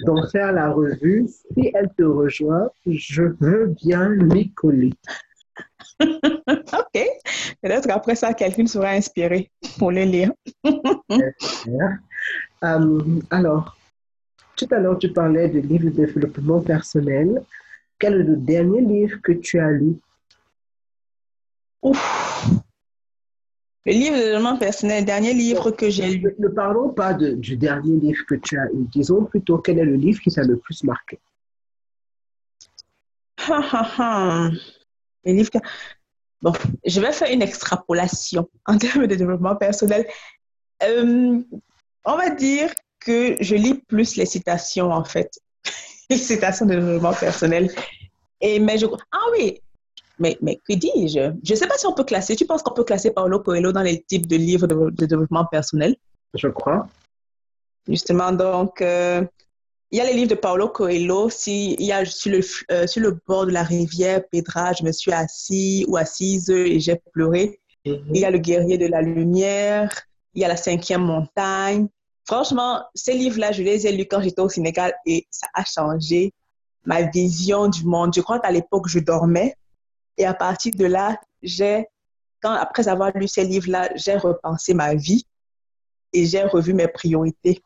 [0.06, 4.92] d'en faire la revue, si elle te rejoint, je veux bien lui coller.
[6.00, 7.06] OK.
[7.62, 10.32] Peut-être qu'après ça, quelqu'un sera inspiré pour le lire.
[12.62, 13.76] Euh, alors,
[14.56, 17.42] tout à l'heure, tu parlais de livres de développement personnel.
[17.98, 19.96] Quel est le dernier livre que tu as lu?
[21.82, 22.64] Ouf.
[23.86, 26.34] Le livre de développement personnel, dernier livre que j'ai lu.
[26.38, 28.86] Ne parlons pas du dernier livre que tu as lu.
[28.90, 31.18] Disons plutôt quel est le livre qui t'a le plus marqué.
[33.46, 34.50] Ha, ha, ha.
[35.24, 35.50] Le livre
[36.40, 36.52] Bon,
[36.84, 40.06] je vais faire une extrapolation en termes de développement personnel.
[40.82, 41.40] Euh,
[42.04, 42.70] on va dire
[43.00, 45.38] que je lis plus les citations, en fait.
[46.10, 47.70] les citations de développement personnel.
[48.40, 48.86] Et, mais je...
[49.12, 49.60] Ah oui,
[50.18, 51.32] mais, mais que dis-je?
[51.42, 52.36] Je ne sais pas si on peut classer.
[52.36, 55.96] Tu penses qu'on peut classer Paulo Coelho dans les types de livres de, développement personnel?
[56.34, 56.86] Je crois.
[57.88, 59.22] Justement, donc, euh,
[59.90, 61.28] il y a les livres de Paulo Coelho.
[61.30, 64.84] Si, il y a sur le, euh, sur le bord de la rivière Pedra, je
[64.84, 67.60] me suis assis ou assise et j'ai pleuré.
[67.84, 68.02] Mm-hmm.
[68.14, 69.90] Il y a Le guerrier de la lumière.
[70.34, 71.88] Il y a La cinquième montagne.
[72.26, 76.32] Franchement, ces livres-là, je les ai lus quand j'étais au Sénégal et ça a changé
[76.86, 78.12] ma vision du monde.
[78.14, 79.54] Je crois qu'à l'époque, je dormais
[80.16, 81.86] et à partir de là, j'ai,
[82.40, 85.26] quand, après avoir lu ces livres-là, j'ai repensé ma vie
[86.12, 87.62] et j'ai revu mes priorités.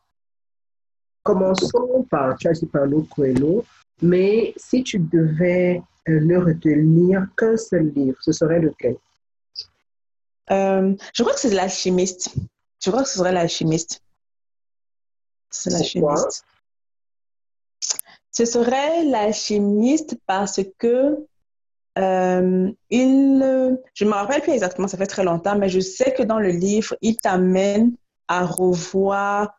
[1.23, 3.65] Commençons par, tu as dit Paulo Coelho,
[4.01, 8.97] mais si tu devais euh, ne retenir qu'un seul livre, ce serait lequel?
[10.51, 12.33] Euh, je crois que c'est l'alchimiste.
[12.83, 14.01] Je crois que ce serait l'alchimiste.
[15.51, 16.45] C'est l'alchimiste.
[18.31, 21.27] Ce serait l'alchimiste parce que
[21.97, 26.13] euh, il, je ne me rappelle plus exactement, ça fait très longtemps, mais je sais
[26.13, 27.95] que dans le livre, il t'amène
[28.27, 29.49] à revoir,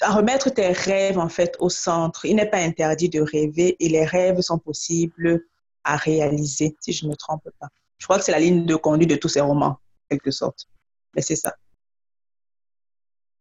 [0.00, 2.24] à remettre tes rêves en fait au centre.
[2.24, 5.44] Il n'est pas interdit de rêver et les rêves sont possibles
[5.84, 7.68] à réaliser, si je ne me trompe pas.
[7.98, 9.78] Je crois que c'est la ligne de conduite de tous ces romans,
[10.08, 10.66] quelque sorte.
[11.14, 11.54] Mais c'est ça.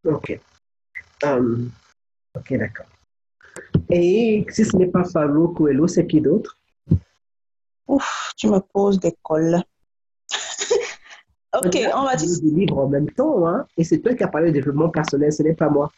[0.04, 0.40] Ok.
[1.24, 1.72] Um,
[2.36, 2.86] ok, d'accord.
[3.90, 6.58] Et si ce n'est pas Fabio Coelho, c'est qui d'autre?
[7.88, 9.62] Ouf, tu me poses des cols.
[11.54, 12.42] ok, on va dire.
[12.42, 13.66] des livres en même temps, hein?
[13.78, 15.92] Et c'est toi qui as parlé de développement personnel, ce n'est pas moi.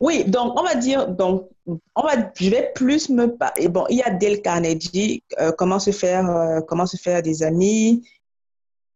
[0.00, 3.98] Oui, donc on va dire, donc on va, je vais plus me et bon, il
[3.98, 8.06] y a Dale Carnegie, euh, comment se faire, euh, comment se faire des amis.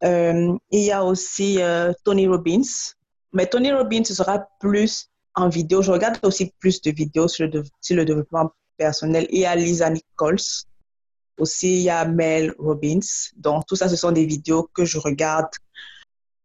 [0.04, 1.58] Euh, il y a aussi
[2.04, 2.92] Tony Robbins,
[3.32, 5.82] mais Tony Robbins ce sera plus en vidéo.
[5.82, 9.26] Je regarde aussi plus de vidéos sur le, sur le développement personnel.
[9.30, 10.66] Il y a Lisa Nichols,
[11.38, 13.00] aussi il y a Mel Robbins.
[13.36, 15.50] Donc tout ça, ce sont des vidéos que je regarde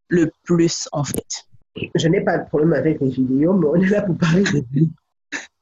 [0.07, 1.45] le plus en fait.
[1.95, 4.63] Je n'ai pas de problème avec les vidéos, mais on est là pour parler de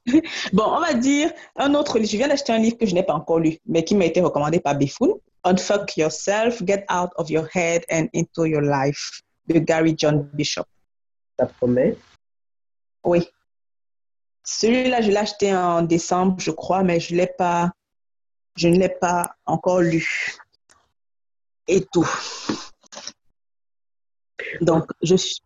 [0.53, 2.09] bon, on va dire un autre livre.
[2.09, 4.19] Je viens d'acheter un livre que je n'ai pas encore lu, mais qui m'a été
[4.19, 5.13] recommandé par Bifoun.
[5.43, 10.65] Unfuck Yourself, Get Out of Your Head and Into Your Life de Gary John Bishop.
[11.39, 11.95] Ça promet?
[13.03, 13.27] Oui.
[14.43, 17.71] Celui-là, je l'ai acheté en décembre, je crois, mais je, l'ai pas,
[18.55, 20.35] je ne l'ai pas encore lu.
[21.67, 22.09] Et tout.
[24.61, 25.41] Donc, je suis,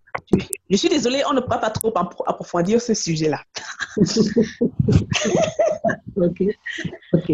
[0.70, 1.94] je suis désolée, on ne peut pas trop
[2.26, 3.44] approfondir ce sujet-là.
[6.15, 6.44] ok.
[7.13, 7.32] Ok.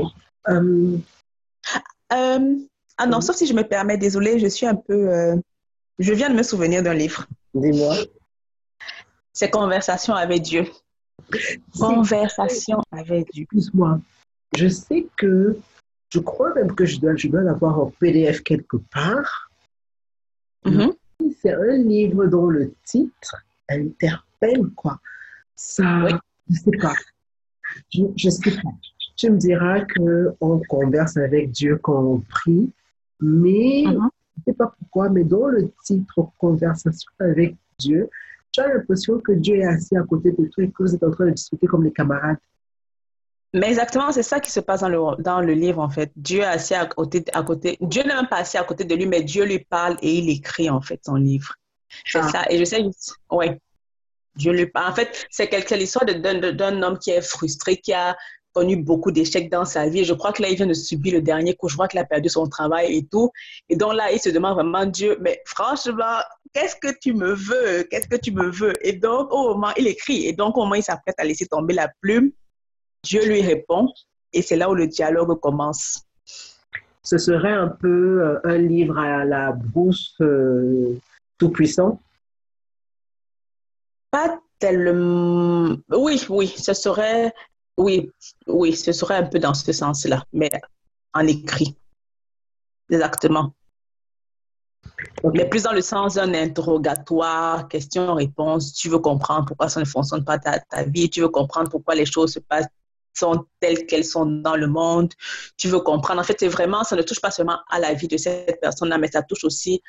[0.49, 0.97] Euh,
[2.13, 2.55] euh,
[2.97, 5.09] ah non, sauf si je me permets, désolée, je suis un peu.
[5.09, 5.35] Euh,
[5.99, 7.27] je viens de me souvenir d'un livre.
[7.53, 7.95] Dis-moi.
[9.33, 10.65] C'est Conversation avec Dieu.
[11.79, 13.43] Conversation avec Dieu.
[13.43, 13.99] Excuse-moi.
[14.57, 15.57] Je sais que
[16.13, 19.51] je crois même que je dois, je dois l'avoir en PDF quelque part.
[20.65, 20.93] Mm-hmm.
[21.41, 23.35] C'est un livre dont le titre
[23.69, 24.99] interpelle, quoi.
[25.55, 26.07] Ça,
[26.49, 26.93] je sais pas.
[27.93, 28.71] Je, je sais pas.
[29.15, 32.71] Tu me diras qu'on converse avec Dieu quand on prie,
[33.21, 33.93] mais mm-hmm.
[33.93, 38.09] je ne sais pas pourquoi, mais dans le titre Conversation avec Dieu,
[38.51, 41.03] tu as l'impression que Dieu est assis à côté de toi et que vous êtes
[41.03, 42.37] en train de discuter comme les camarades.
[43.53, 46.11] Mais exactement, c'est ça qui se passe dans le, dans le livre, en fait.
[46.15, 47.77] Dieu est assis à côté, à côté.
[47.81, 50.29] Dieu n'est même pas assis à côté de lui, mais Dieu lui parle et il
[50.29, 51.55] écrit, en fait, son livre.
[52.05, 52.29] C'est ah.
[52.29, 52.45] ça.
[52.49, 52.83] Et je sais,
[53.31, 53.47] oui.
[54.35, 54.91] Dieu lui parle.
[54.91, 58.15] En fait, c'est l'histoire d'un homme qui est frustré, qui a
[58.53, 60.05] connu beaucoup d'échecs dans sa vie.
[60.05, 61.67] Je crois que là, il vient de subir le dernier coup.
[61.67, 63.31] Je crois qu'il a perdu son travail et tout.
[63.69, 66.19] Et donc là, il se demande vraiment, Dieu, mais franchement,
[66.53, 67.83] qu'est-ce que tu me veux?
[67.89, 68.73] Qu'est-ce que tu me veux?
[68.85, 70.25] Et donc, au moment, il écrit.
[70.27, 72.31] Et donc, au moment, il s'apprête à laisser tomber la plume.
[73.03, 73.87] Dieu lui répond.
[74.33, 76.03] Et c'est là où le dialogue commence.
[77.03, 80.97] Ce serait un peu euh, un livre à la brousse euh,
[81.37, 81.99] tout-puissant?
[84.11, 85.75] Pas tellement.
[85.89, 87.33] Oui, oui, ce serait
[87.77, 88.11] oui,
[88.47, 90.51] oui, ce serait un peu dans ce sens-là, mais
[91.13, 91.75] en écrit.
[92.89, 93.53] Exactement.
[95.33, 98.73] Mais plus dans le sens d'un interrogatoire, question-réponse.
[98.73, 101.09] Tu veux comprendre pourquoi ça ne fonctionne pas ta, ta vie.
[101.09, 102.67] Tu veux comprendre pourquoi les choses se passent
[103.13, 105.11] sont telles qu'elles sont dans le monde.
[105.57, 106.21] Tu veux comprendre.
[106.21, 108.97] En fait, c'est vraiment, ça ne touche pas seulement à la vie de cette personne-là,
[108.97, 109.81] mais ça touche aussi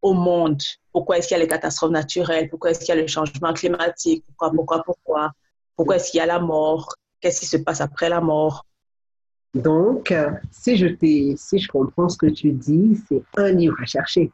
[0.00, 0.62] au monde.
[0.92, 2.48] Pourquoi est-ce qu'il y a les catastrophes naturelles?
[2.48, 4.24] Pourquoi est-ce qu'il y a le changement climatique?
[4.26, 5.32] Pourquoi, pourquoi, pourquoi?
[5.76, 6.94] Pourquoi est-ce qu'il y a la mort?
[7.22, 8.66] qu'est-ce qui se passe après la mort?
[9.54, 10.12] Donc,
[10.50, 10.86] si je,
[11.36, 14.30] si je comprends ce que tu dis, c'est un livre à chercher.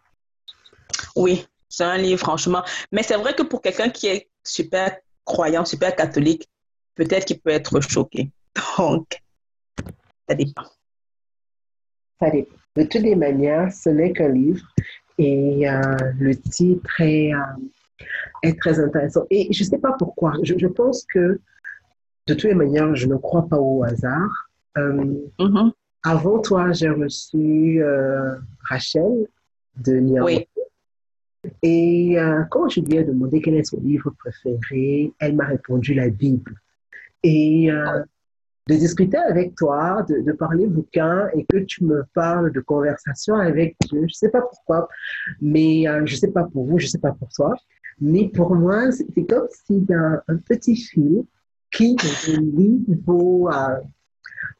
[1.14, 2.62] Oui, c'est un livre, franchement.
[2.90, 6.48] Mais c'est vrai que pour quelqu'un qui est super croyant, super catholique,
[6.98, 8.30] peut-être qu'il peut être choqué.
[8.76, 9.22] Donc,
[10.28, 10.64] ça dépend.
[12.20, 12.56] Ça dépend.
[12.76, 14.66] De toutes les manières, ce n'est qu'un livre
[15.16, 18.04] et euh, le titre est, euh,
[18.42, 19.24] est, très intéressant.
[19.30, 20.34] Et je ne sais pas pourquoi.
[20.42, 21.40] Je, je pense que
[22.26, 24.50] de toutes les manières, je ne crois pas au hasard.
[24.76, 25.72] Euh, mm-hmm.
[26.04, 27.82] Avant toi, j'ai reçu
[28.68, 29.26] Rachel
[29.76, 30.48] de Niamey.
[31.44, 31.50] Oui.
[31.62, 32.16] Et
[32.50, 36.54] quand je lui ai demandé quel est son livre préféré, elle m'a répondu la Bible.
[37.22, 42.60] Et de discuter avec toi, de, de, parler bouquin et que tu me parles de
[42.60, 44.88] conversation avec Dieu, je ne sais pas pourquoi,
[45.40, 47.56] mais je ne sais pas pour vous, je ne sais pas pour toi,
[48.00, 51.24] mais pour moi, c'est comme s'il y a un petit fil
[51.70, 51.96] qui
[52.38, 53.80] lit vos, euh,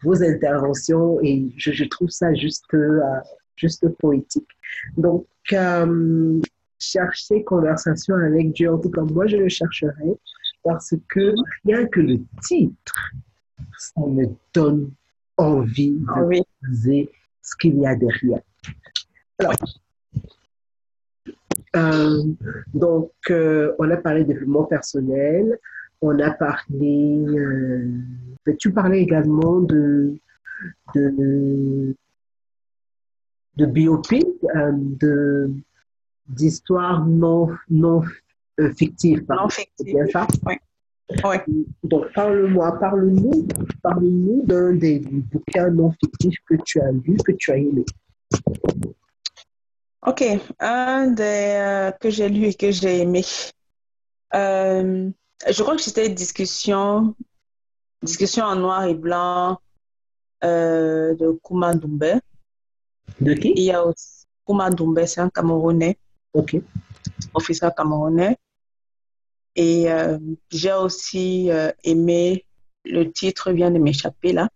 [0.03, 3.01] vos interventions et je, je, trouve ça juste, euh,
[3.57, 4.49] juste poétique.
[4.97, 6.40] Donc, euh,
[6.79, 10.16] chercher conversation avec Dieu, en tout cas, moi, je le chercherai
[10.62, 13.12] parce que rien que le titre,
[13.79, 14.90] ça me donne
[15.37, 16.42] envie de ah oui.
[17.42, 18.42] ce qu'il y a derrière.
[19.38, 19.55] Alors,
[21.77, 22.25] euh,
[22.75, 25.59] donc, euh, on a parlé de développement personnel,
[26.01, 27.88] on a parlé, euh,
[28.59, 30.14] tu parlais également de,
[30.94, 31.94] de,
[33.57, 35.51] de biopic, de,
[36.29, 38.03] d'histoires non, non
[38.59, 38.68] euh.
[38.68, 39.25] Non fictives.
[39.85, 40.27] bien ça?
[40.47, 40.55] Oui.
[41.25, 41.66] oui.
[41.85, 43.47] Donc, parle-moi, parle-nous,
[43.83, 47.85] parle-nous d'un des bouquins non fictifs que tu as lu, que tu as aimé.
[50.07, 50.25] OK.
[50.61, 53.25] Un des que j'ai lu et que j'ai aimé.
[54.35, 55.11] Euh,
[55.49, 57.14] je crois que c'était discussion,
[58.03, 59.59] discussion en noir et blanc
[60.44, 62.14] euh, de Kouma Doumbé.
[63.21, 63.53] De qui?
[63.57, 65.97] Il y a aussi Kouma Doumbé, c'est un Camerounais.
[66.33, 66.57] Ok.
[67.35, 68.37] Officier camerounais.
[69.59, 70.18] Et euh,
[70.51, 72.47] j'ai aussi euh, aimé,
[72.85, 74.49] le titre vient de m'échapper là.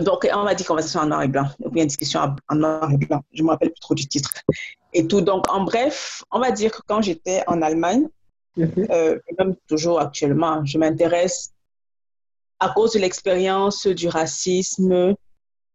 [0.00, 2.96] Donc, on va dire conversation en noir et blanc, ou bien discussion en noir et
[2.96, 3.22] blanc.
[3.32, 4.32] Je ne me rappelle plus trop du titre.
[4.92, 5.20] Et tout.
[5.20, 8.08] Donc, en bref, on va dire que quand j'étais en Allemagne,
[8.56, 8.86] Mhm.
[8.90, 11.52] Euh, même toujours actuellement, je m'intéresse
[12.58, 15.14] à cause de l'expérience du racisme.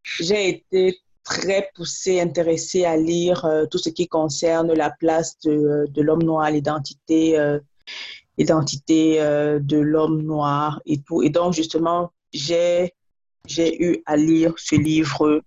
[0.03, 5.85] J'ai été très poussée, intéressée à lire euh, tout ce qui concerne la place de,
[5.89, 7.59] de l'homme noir, l'identité, euh,
[8.37, 11.23] l'identité de l'homme noir et tout.
[11.23, 12.93] Et donc, justement, j'ai,
[13.45, 15.41] j'ai eu à lire ce livre,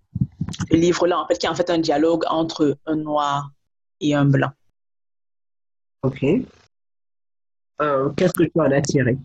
[0.69, 3.51] ce livre-là, en fait, qui est en fait un dialogue entre un noir
[4.01, 4.51] et un blanc.
[6.03, 6.23] OK.
[7.81, 9.17] Euh, qu'est-ce que tu en as tiré?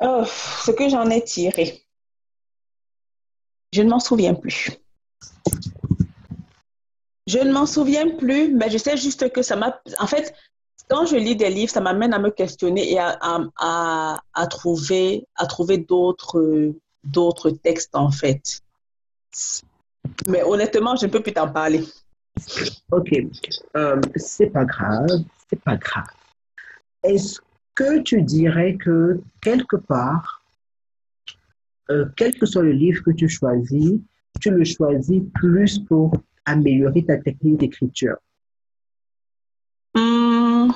[0.00, 1.83] Oh, Ce que j'en ai tiré,
[3.74, 4.70] je ne m'en souviens plus.
[7.26, 9.80] Je ne m'en souviens plus, mais je sais juste que ça m'a...
[9.98, 10.34] En fait,
[10.88, 13.18] quand je lis des livres, ça m'amène à me questionner et à,
[13.58, 18.60] à, trouver, à trouver d'autres, d'autres textes, en fait.
[20.28, 21.82] Mais honnêtement, je ne peux plus t'en parler.
[22.92, 23.10] Ok,
[23.76, 26.06] euh, c'est pas grave c'est pas grave.
[27.02, 27.40] Est-ce
[27.74, 30.43] que tu dirais que quelque part,
[31.90, 33.92] euh, quel que soit le livre que tu choisis,
[34.40, 36.12] tu le choisis plus pour
[36.44, 38.16] améliorer ta technique d'écriture?
[39.94, 40.70] Hmm,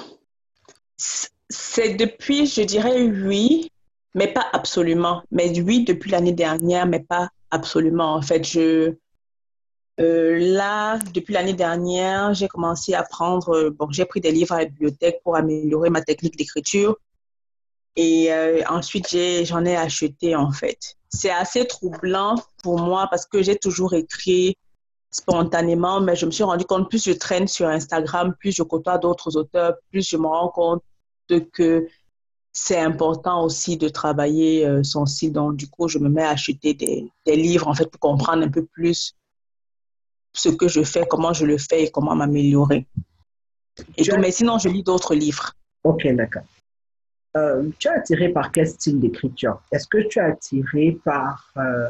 [0.97, 3.71] c'est depuis, je dirais oui,
[4.15, 5.23] mais pas absolument.
[5.31, 8.15] Mais oui, depuis l'année dernière, mais pas absolument.
[8.15, 8.95] En fait, je,
[10.01, 14.53] euh, là, depuis l'année dernière, j'ai commencé à prendre, euh, bon, j'ai pris des livres
[14.53, 16.97] à la bibliothèque pour améliorer ma technique d'écriture.
[18.01, 19.09] Et euh, ensuite,
[19.43, 20.95] j'en ai, acheté en fait.
[21.09, 24.57] C'est assez troublant pour moi parce que j'ai toujours écrit
[25.11, 28.99] spontanément, mais je me suis rendu compte, plus je traîne sur Instagram, plus je côtoie
[28.99, 30.85] d'autres auteurs, plus je me rends compte
[31.53, 31.89] que
[32.53, 35.33] c'est important aussi de travailler euh, son site.
[35.33, 38.45] Donc, du coup, je me mets à acheter des, des, livres, en fait, pour comprendre
[38.45, 39.17] un peu plus
[40.35, 42.87] ce que je fais, comment je le fais et comment m'améliorer.
[43.97, 45.53] Et tout, mais sinon, je lis d'autres livres.
[45.83, 46.45] Ok, d'accord.
[47.39, 49.61] Euh, tu es attiré par quel style d'écriture?
[49.73, 51.87] Est-ce que tu es attiré par, euh,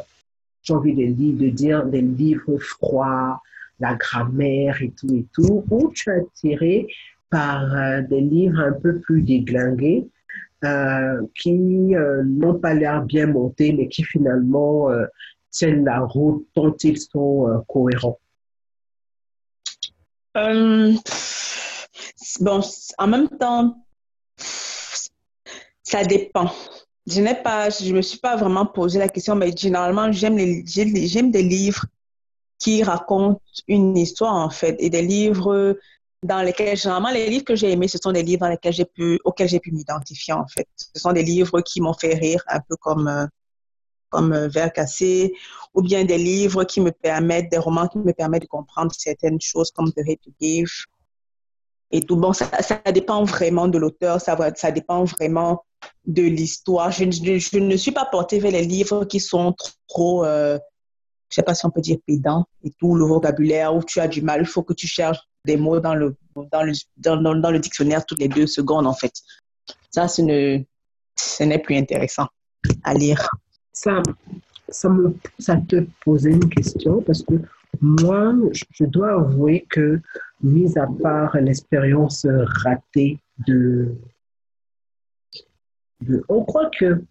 [0.63, 1.07] j'ai envie de,
[1.45, 3.41] de dire, des livres froids,
[3.81, 6.89] la grammaire et tout et tout, ou tu es attiré
[7.31, 10.09] par euh, des livres un peu plus déglingués
[11.37, 11.95] qui
[12.41, 14.89] n'ont pas l'air bien montés, mais qui finalement
[15.53, 18.19] tiennent la route tant ils sont cohérents?
[22.41, 22.61] Bon,
[22.99, 23.87] en même temps,
[25.89, 26.51] ça dépend.
[27.07, 30.63] Je n'ai pas, je me suis pas vraiment posé la question, mais généralement, j'aime les,
[30.67, 31.87] j'aime des livres
[32.59, 35.79] qui racontent une histoire, en fait, et des livres
[36.23, 38.85] dans lesquels, généralement, les livres que j'ai aimés, ce sont des livres dans lesquels j'ai
[38.85, 40.69] pu, auxquels j'ai pu m'identifier, en fait.
[40.77, 43.27] Ce sont des livres qui m'ont fait rire, un peu comme, euh,
[44.11, 45.33] comme euh, Vert cassé,
[45.73, 49.41] ou bien des livres qui me permettent, des romans qui me permettent de comprendre certaines
[49.41, 50.67] choses, comme The Hate.
[51.91, 55.65] Et tout, bon, ça, ça dépend vraiment de l'auteur, ça, ça dépend vraiment
[56.09, 56.91] de l'histoire.
[56.91, 59.55] Je, je, ne suis pas portée vers les livres qui sont
[59.87, 60.59] trop, euh,
[61.29, 64.09] je sais pas si on peut dire pédants et tout, le vocabulaire où tu as
[64.09, 64.41] du mal.
[64.41, 66.17] Il faut que tu cherches des mots dans le,
[66.51, 69.13] dans le, dans, dans le dictionnaire toutes les deux secondes, en fait.
[69.91, 72.27] Ça, ce n'est plus intéressant
[72.83, 73.29] à lire.
[73.73, 74.03] Ça,
[74.69, 77.35] ça me ça te poser une question parce que
[77.81, 78.35] moi,
[78.73, 80.01] je dois avouer que,
[80.43, 82.27] mis à part l'expérience
[82.65, 83.95] ratée de
[86.29, 87.03] on croit que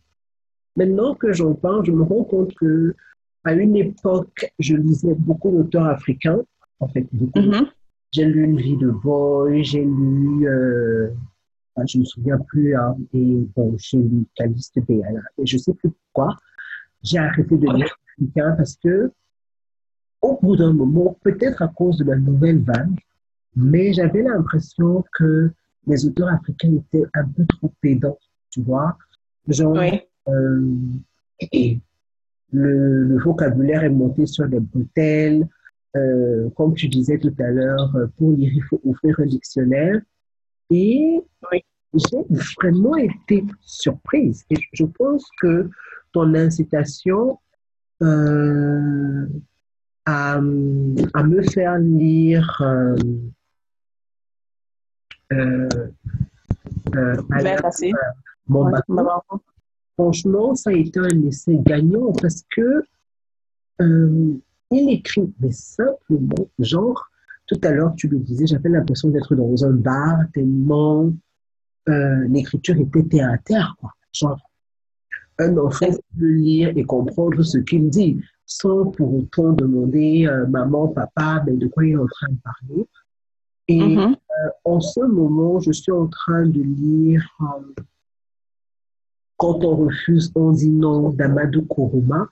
[0.75, 2.95] maintenant que j'en parle, je me rends compte que
[3.43, 6.41] à une époque, je lisais beaucoup d'auteurs africains,
[6.79, 7.39] en fait, beaucoup.
[7.39, 7.67] Mm-hmm.
[8.11, 11.09] J'ai lu Une vie de boy, j'ai lu, euh,
[11.85, 15.61] je ne me souviens plus, hein, et bon, j'ai lu Caliste Béala, et je ne
[15.61, 16.35] sais plus pourquoi.
[17.03, 19.11] J'ai arrêté de lire africain parce que,
[20.21, 22.99] au bout d'un moment, peut-être à cause de la nouvelle vague,
[23.55, 25.51] mais j'avais l'impression que
[25.85, 28.17] les auteurs africains étaient un peu trop pédants
[28.57, 28.97] tu vois.
[29.47, 29.77] Genre,
[30.27, 30.61] euh,
[32.51, 35.47] le, vocabulaire est monté sur des bretelles.
[35.95, 40.01] Euh, comme tu disais tout à l'heure, pour lire, il faut ouvrir un dictionnaire.
[40.69, 41.21] Et
[41.93, 42.25] j'ai
[42.59, 44.43] vraiment été surprise.
[44.49, 45.69] Et je pense que
[46.11, 47.39] ton incitation
[48.01, 49.25] euh,
[50.05, 52.61] à, à, me faire lire
[55.31, 55.67] euh,
[58.47, 58.71] mon
[59.97, 62.83] Franchement, ça a été un essai gagnant parce que
[63.81, 64.37] euh,
[64.69, 67.09] il écrit, mais simplement, genre,
[67.47, 71.11] tout à l'heure, tu le disais, j'avais l'impression d'être dans un bar tellement
[71.89, 73.91] euh, l'écriture était terre à terre, quoi.
[74.13, 74.39] Genre,
[75.39, 80.89] un enfant peut lire et comprendre ce qu'il dit sans pour autant demander euh, maman,
[80.89, 82.87] papa, mais de quoi il est en train de parler.
[83.67, 84.15] Et mm-hmm.
[84.63, 87.27] en ce moment, je suis en train de lire
[89.37, 92.27] quand on refuse, on dit non d'Amadou Kourouma.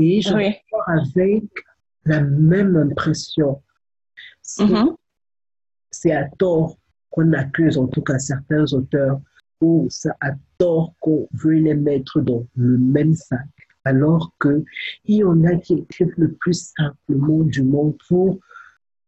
[0.00, 0.54] Et je oui.
[0.86, 1.44] avec
[2.04, 3.62] la même impression.
[4.58, 4.94] Mm-hmm.
[5.90, 6.76] C'est à tort
[7.10, 9.20] qu'on accuse, en tout cas certains auteurs,
[9.60, 13.46] ou c'est à tort qu'on veut les mettre dans le même sac,
[13.84, 14.64] alors qu'il
[15.06, 18.38] y en a qui écrivent le plus simplement du monde pour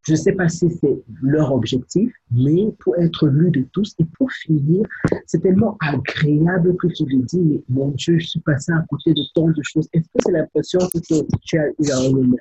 [0.06, 4.04] je ne sais pas si c'est leur objectif, mais pour être lu de tous et
[4.16, 4.86] pour finir,
[5.26, 9.12] c'est tellement agréable que tu le dis, mais mon Dieu, je suis passé à côté
[9.12, 9.88] de tant de choses.
[9.92, 10.98] Est-ce que c'est l'impression que
[11.42, 12.36] tu as eu à un moment?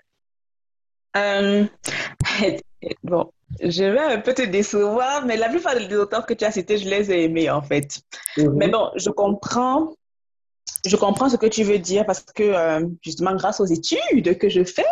[1.17, 1.65] Euh,
[3.03, 6.51] bon, je vais un peu te décevoir, mais la plupart des auteurs que tu as
[6.51, 7.99] cités, je les ai aimés en fait.
[8.37, 8.53] Mhm.
[8.57, 9.95] Mais bon, je comprends,
[10.85, 14.49] je comprends ce que tu veux dire parce que euh, justement, grâce aux études que
[14.49, 14.85] je fais,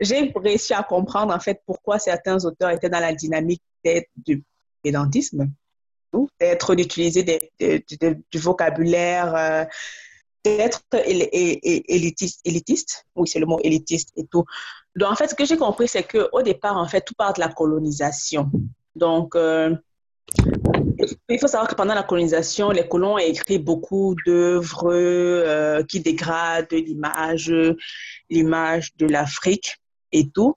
[0.00, 4.42] j'ai réussi à comprendre en fait pourquoi certains auteurs étaient dans la dynamique d'être du
[4.82, 5.50] pédantisme,
[6.40, 9.64] d'être d'utiliser du vocabulaire, euh,
[10.44, 10.82] d'être
[12.44, 14.44] élitiste, oui c'est le mot élitiste et tout.
[14.96, 17.34] Donc en fait ce que j'ai compris c'est que au départ en fait tout part
[17.34, 18.50] de la colonisation.
[18.96, 19.74] Donc euh,
[21.28, 26.00] il faut savoir que pendant la colonisation, les colons ont écrit beaucoup d'œuvres euh, qui
[26.00, 27.52] dégradent l'image,
[28.28, 29.76] l'image de l'Afrique
[30.12, 30.54] et tout.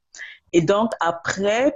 [0.52, 1.76] Et donc, après,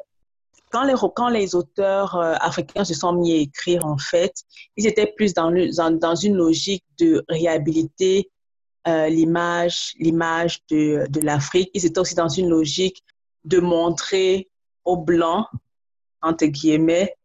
[0.72, 4.34] quand les, auteurs euh, africains se sont mis à écrire, en fait,
[4.76, 8.30] ils étaient plus dans, une logique de réhabiliter
[8.88, 11.72] euh, l'image, l'image de l'Afrique.
[11.74, 13.04] Ils étaient aussi dans une logique
[13.46, 14.50] de montrer
[14.84, 15.48] aux Blancs,
[16.22, 17.17] entre guillemets,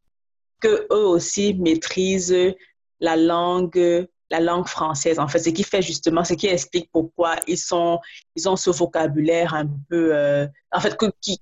[0.62, 2.54] que eux aussi maîtrisent
[3.00, 5.18] la langue, la langue française.
[5.18, 7.98] En fait, ce qui fait justement, ce qui explique pourquoi ils sont,
[8.36, 11.38] ils ont ce vocabulaire un peu, euh, en fait, qui,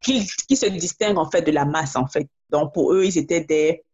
[0.00, 2.28] qui, qui, se distingue en fait de la masse en fait.
[2.48, 3.84] Donc pour eux, ils étaient des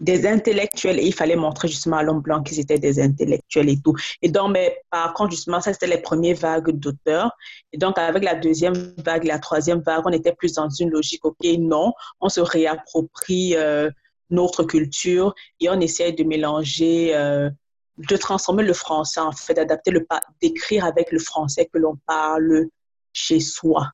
[0.00, 3.80] des intellectuels et il fallait montrer justement à l'homme blanc qu'ils étaient des intellectuels et
[3.80, 3.94] tout.
[4.22, 7.30] Et donc, mais par contre, justement, ça, c'était les premières vagues d'auteurs.
[7.72, 11.24] Et donc, avec la deuxième vague, la troisième vague, on était plus dans une logique,
[11.24, 13.90] OK, non, on se réapproprie euh,
[14.30, 17.48] notre culture et on essaie de mélanger, euh,
[17.96, 20.06] de transformer le français, en fait, d'adapter le,
[20.42, 22.66] d'écrire avec le français que l'on parle
[23.12, 23.90] chez soi.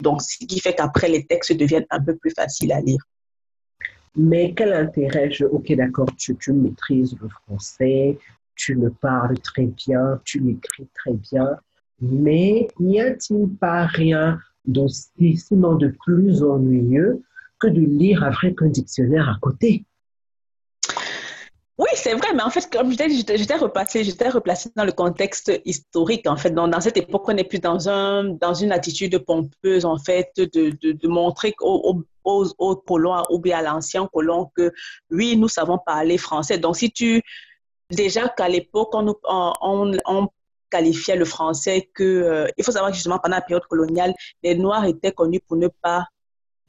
[0.00, 3.00] Donc, ce qui fait qu'après, les textes deviennent un peu plus faciles à lire.
[4.16, 8.18] Mais quel intérêt je, Ok, d'accord, tu, maîtrises le français,
[8.54, 11.56] tu le parles très bien, tu l'écris très bien,
[12.00, 17.22] mais n'y a-t-il pas rien d'aussi, sinon de plus ennuyeux
[17.58, 19.84] que de lire avec un dictionnaire à côté?
[21.76, 26.24] Oui, c'est vrai, mais en fait, comme j'étais replacée, j'étais replacée dans le contexte historique,
[26.28, 26.50] en fait.
[26.50, 31.08] dans cette époque, on n'est plus dans, un, dans une attitude pompeuse, en fait, de,
[31.08, 34.72] montrer aux, aux, colons ou bien à l'ancien colon que,
[35.10, 36.58] oui, nous savons parler français.
[36.58, 37.22] Donc, si tu...
[37.90, 40.28] Déjà qu'à l'époque, on, on, on,
[40.70, 42.04] qualifiait le français que...
[42.04, 45.56] Euh, il faut savoir que justement, pendant la période coloniale, les Noirs étaient connus pour
[45.56, 46.06] ne pas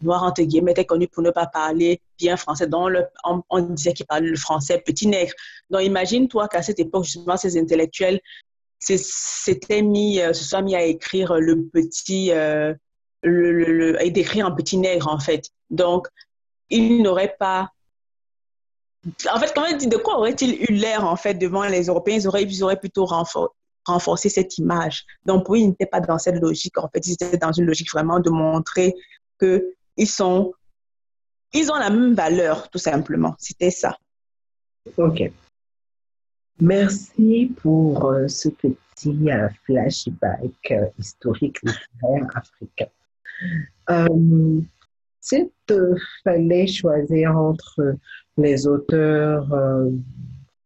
[0.02, 2.68] Noir, entre guillemets, était connu pour ne pas parler bien français.
[2.68, 2.92] Donc,
[3.24, 5.34] on, disait qu'il parlait le français petit nègre.
[5.70, 8.20] Donc, imagine-toi qu'à cette époque, justement, ces intellectuels
[8.80, 12.74] s'étaient mis, euh, se sont mis à écrire le petit, euh,
[13.24, 15.50] le, et d'écrire un petit nègre, en fait.
[15.70, 16.08] Donc,
[16.70, 17.70] ils n'auraient pas
[19.32, 22.16] en fait, comment dit, de quoi aurait-il eu l'air, en fait, devant les Européens?
[22.16, 23.06] Ils auraient, ils auraient plutôt
[23.86, 25.06] renforcé cette image.
[25.26, 26.78] Donc, oui, ils n'étaient pas dans cette logique.
[26.78, 28.96] En fait, ils étaient dans une logique vraiment de montrer
[29.38, 30.54] que ils sont,
[31.54, 33.36] ils ont la même valeur, tout simplement.
[33.40, 33.98] C'était ça.
[34.98, 35.32] OK.
[36.60, 42.88] Merci pour euh, ce petit euh, flashback euh, historique littéraire africain.
[45.20, 47.98] S'il te fallait choisir entre
[48.38, 49.48] les auteurs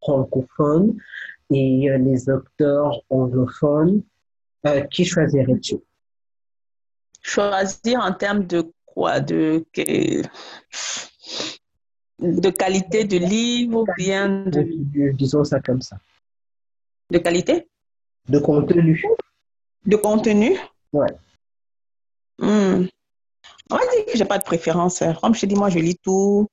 [0.02, 0.98] francophones
[1.50, 4.04] et les auteurs anglophones,
[4.92, 5.78] qui choisirais-tu?
[7.22, 8.70] Choisir en termes de
[9.20, 9.66] de,
[12.20, 15.12] de qualité de livre ou bien de...
[15.12, 15.98] Disons ça comme ça.
[17.10, 17.68] De qualité?
[18.28, 19.04] De contenu.
[19.86, 20.58] De contenu?
[20.94, 21.08] Ouais.
[22.38, 22.86] Hmm.
[23.72, 25.02] On va dire que j'ai pas de préférence.
[25.02, 25.16] Hein.
[25.22, 26.48] Comme je te dis, moi, je lis tout.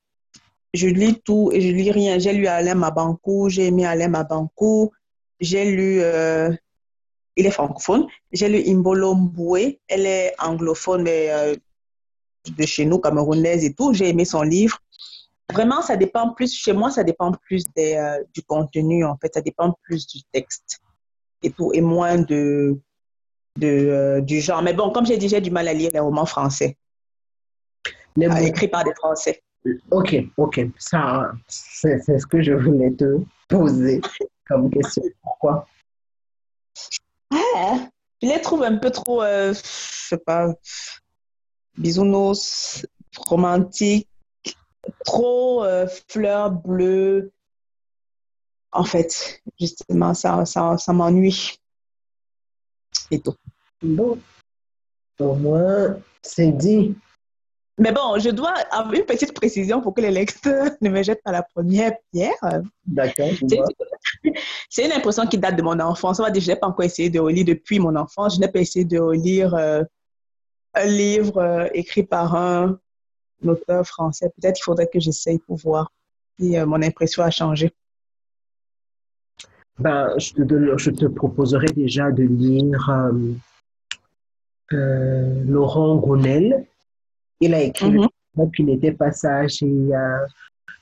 [0.75, 2.19] Je lis tout et je lis rien.
[2.19, 4.93] J'ai lu Alain Mabankou, j'ai aimé Alain Mabankou,
[5.41, 6.51] j'ai lu euh,
[7.37, 8.07] il est francophone.
[8.33, 11.55] J'ai lu Imbolo Mboué, elle est anglophone, mais euh,
[12.53, 13.93] de chez nous, camerounaise et tout.
[13.93, 14.79] J'ai aimé son livre.
[15.53, 19.33] Vraiment, ça dépend plus, chez moi, ça dépend plus des, euh, du contenu, en fait.
[19.35, 20.81] Ça dépend plus du texte
[21.43, 22.79] et tout, et moins de,
[23.57, 24.63] de euh, du genre.
[24.63, 26.77] Mais bon, comme j'ai dit, j'ai du mal à lire les romans français.
[28.17, 28.37] Les mots...
[28.37, 29.43] Écrits par des Français.
[29.91, 30.61] Ok, ok.
[30.79, 33.19] Ça, c'est ce que je voulais te
[33.49, 34.01] poser
[34.49, 35.03] comme question.
[35.23, 35.67] Pourquoi?
[37.31, 37.79] Ah,
[38.23, 40.55] je les trouve un peu trop, euh, je sais pas,
[41.77, 44.09] bisounours, romantique,
[45.05, 47.33] trop euh, fleurs bleues.
[48.73, 51.59] En fait, justement, ça, ça, ça m'ennuie.
[53.11, 53.35] Et tout.
[53.83, 54.19] Bon,
[55.21, 56.97] au moins, c'est dit.
[57.79, 61.23] Mais bon, je dois avoir une petite précision pour que les lecteurs ne me jettent
[61.23, 62.63] pas la première pierre.
[62.87, 63.29] D'accord.
[64.71, 66.19] C'est une impression qui date de mon enfance.
[66.19, 68.37] On va dire, je n'ai pas encore essayé de relire depuis mon enfance.
[68.37, 69.83] Je n'ai pas essayé de relire euh,
[70.77, 72.79] un livre euh, écrit par un,
[73.45, 74.31] auteur français.
[74.37, 75.93] Peut-être qu'il faudrait que j'essaye pour voir
[76.39, 77.71] si euh, mon impression a changé.
[79.79, 83.13] Ben, je, te, je te proposerai déjà de lire
[84.73, 86.67] euh, Laurent Gounel.
[87.41, 88.65] Il a écrit mm -hmm.
[88.65, 89.91] n'était passage et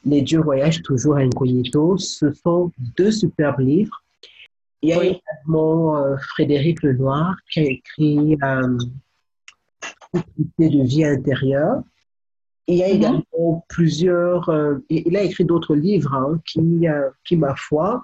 [0.05, 1.97] Les dieux voyagent toujours incognito.
[1.99, 3.99] Ce sont deux superbes livres.
[4.83, 5.77] Il y a également
[6.31, 8.37] Frédéric Lenoir qui a écrit
[10.15, 11.83] de vie intérieure.
[12.67, 12.95] il y a mhm.
[12.95, 18.03] également plusieurs, euh, il a écrit d'autres livres hein, qui, euh, qui, ma foi,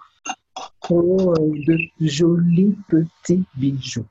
[0.91, 4.07] ont euh, de jolis petits bijoux.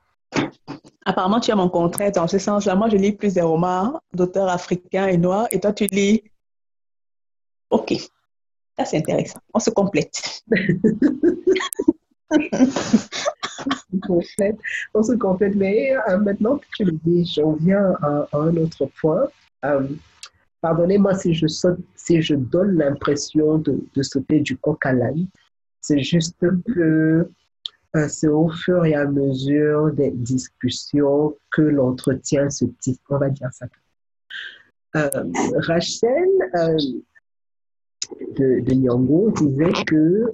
[1.04, 2.74] Apparemment, tu as mon contraire dans ce sens-là.
[2.74, 6.22] Moi, je lis plus des romans d'auteurs africains et noirs, et toi, tu lis.
[7.70, 7.94] Ok,
[8.76, 9.40] ça c'est intéressant.
[9.54, 10.42] On se complète.
[14.94, 15.54] on se complète.
[15.56, 19.28] Mais euh, maintenant que tu le dis, j'en viens à, un autre point.
[19.64, 19.86] Euh,
[20.60, 21.46] pardonnez-moi si je,
[21.96, 25.26] si je donne l'impression de, sauter du coq à l'âne.
[25.80, 27.28] C'est juste que
[27.96, 33.00] euh, c'est au fur et à mesure des discussions que l'entretien se tisse.
[33.08, 33.66] On va dire ça.
[34.94, 36.28] Rachel
[38.36, 40.30] de, de Nyongo disait que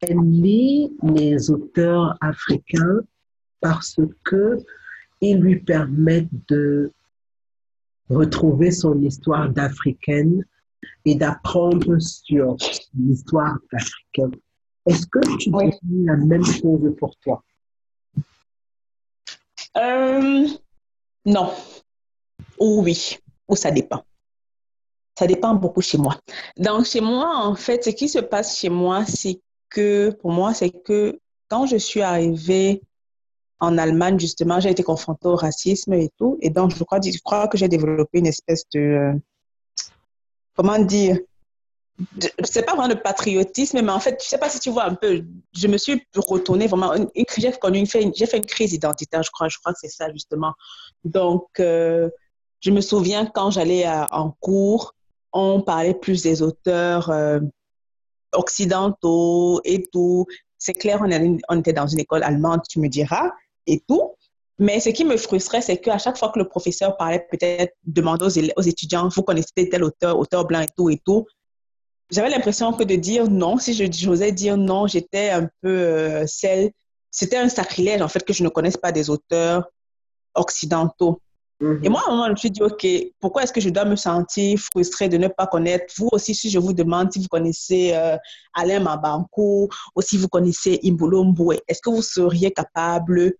[0.00, 3.00] elle lit les auteurs africains
[3.60, 4.58] parce que
[5.20, 6.92] ils lui permettent de
[8.08, 10.44] retrouver son histoire d'africaine
[11.04, 12.56] et d'apprendre sur
[12.98, 14.34] l'histoire africaine.
[14.86, 15.70] Est-ce que tu oui.
[16.04, 17.44] la même chose pour toi?
[19.76, 20.48] Euh,
[21.26, 21.52] non.
[22.58, 23.18] Ou oui.
[23.46, 24.02] Ou ça dépend.
[25.18, 26.16] Ça dépend beaucoup chez moi.
[26.56, 29.40] Donc, chez moi, en fait, ce qui se passe chez moi, c'est
[29.70, 31.18] que pour moi, c'est que
[31.48, 32.82] quand je suis arrivée
[33.60, 36.38] en Allemagne, justement, j'ai été confrontée au racisme et tout.
[36.40, 38.80] Et donc, je crois, je crois que j'ai développé une espèce de.
[38.80, 39.12] Euh,
[40.54, 41.18] comment dire
[42.44, 44.94] c'est pas vraiment le patriotisme, mais en fait, je sais pas si tu vois un
[44.94, 45.22] peu,
[45.54, 49.78] je me suis retournée vraiment, j'ai fait une crise identitaire, je crois, je crois que
[49.80, 50.54] c'est ça justement.
[51.04, 52.08] Donc, euh,
[52.60, 54.94] je me souviens quand j'allais en cours,
[55.32, 57.40] on parlait plus des auteurs euh,
[58.32, 60.26] occidentaux et tout.
[60.58, 61.00] C'est clair,
[61.48, 63.30] on, était dans une école allemande, tu me diras,
[63.66, 64.14] et tout.
[64.58, 68.26] Mais ce qui me frustrait, c'est qu'à chaque fois que le professeur parlait, peut-être demander
[68.56, 71.26] aux, étudiants, vous connaissez tel auteur, auteur blanc et tout et tout,
[72.10, 76.72] j'avais l'impression que de dire non, si j'osais dire non, j'étais un peu euh, celle,
[77.10, 79.64] c'était un sacrilège en fait que je ne connaisse pas des auteurs
[80.34, 81.20] occidentaux.
[81.60, 82.86] Et moi, à un moment, je me suis dit, OK,
[83.20, 85.92] pourquoi est-ce que je dois me sentir frustrée de ne pas connaître?
[85.98, 88.16] Vous aussi, si je vous demande si vous connaissez euh,
[88.54, 93.34] Alain Mabankou ou si vous connaissez Imbolo Mboué, est-ce que vous seriez capable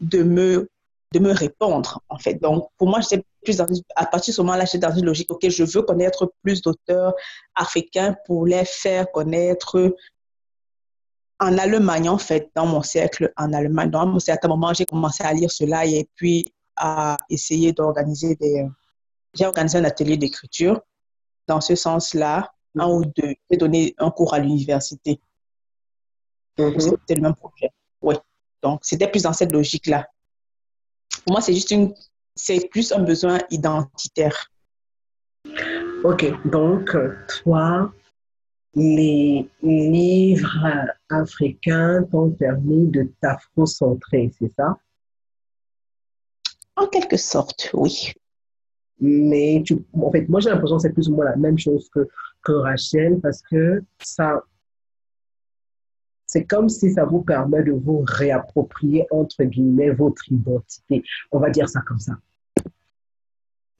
[0.00, 0.70] de me,
[1.12, 2.34] de me répondre, en fait?
[2.34, 5.32] Donc, pour moi, j'étais plus dans, à partir de ce moment-là, j'étais dans une logique,
[5.32, 7.14] OK, je veux connaître plus d'auteurs
[7.56, 9.92] africains pour les faire connaître
[11.40, 13.90] en Allemagne, en fait, dans mon cercle en Allemagne.
[13.90, 16.46] Dans un certain moment, j'ai commencé à lire cela et puis
[16.76, 18.66] à essayer d'organiser des...
[19.34, 20.80] J'ai organisé un atelier d'écriture
[21.46, 25.20] dans ce sens-là, un ou deux, et donner un cours à l'université.
[26.58, 26.80] Mm-hmm.
[26.80, 27.70] C'était le même projet.
[28.02, 28.14] Oui.
[28.62, 30.08] Donc, c'était plus dans cette logique-là.
[31.24, 31.94] Pour moi, c'est juste une...
[32.34, 34.50] C'est plus un besoin identitaire.
[36.04, 36.26] OK.
[36.44, 36.94] Donc,
[37.28, 37.92] toi,
[38.74, 40.68] les livres
[41.08, 44.76] africains t'ont permis de t'afro-centrer, c'est ça?
[46.76, 48.12] En quelque sorte, oui.
[49.00, 51.88] Mais tu, en fait, moi j'ai l'impression que c'est plus ou moins la même chose
[51.92, 52.08] que,
[52.42, 54.42] que Rachel parce que ça,
[56.26, 61.02] c'est comme si ça vous permet de vous réapproprier, entre guillemets, votre identité.
[61.30, 62.14] On va dire ça comme ça.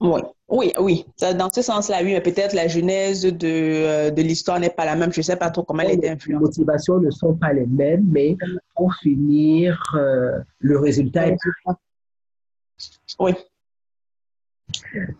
[0.01, 1.07] Oui, oui, oui.
[1.20, 4.94] Dans ce sens-là, oui, mais peut-être la genèse de, euh, de l'histoire n'est pas la
[4.94, 5.11] même.
[5.12, 6.32] Je ne sais pas trop comment elle est influencée.
[6.32, 8.36] Les motivations ne sont pas les mêmes, mais
[8.74, 11.36] pour finir, euh, le résultat est
[13.18, 13.32] oui.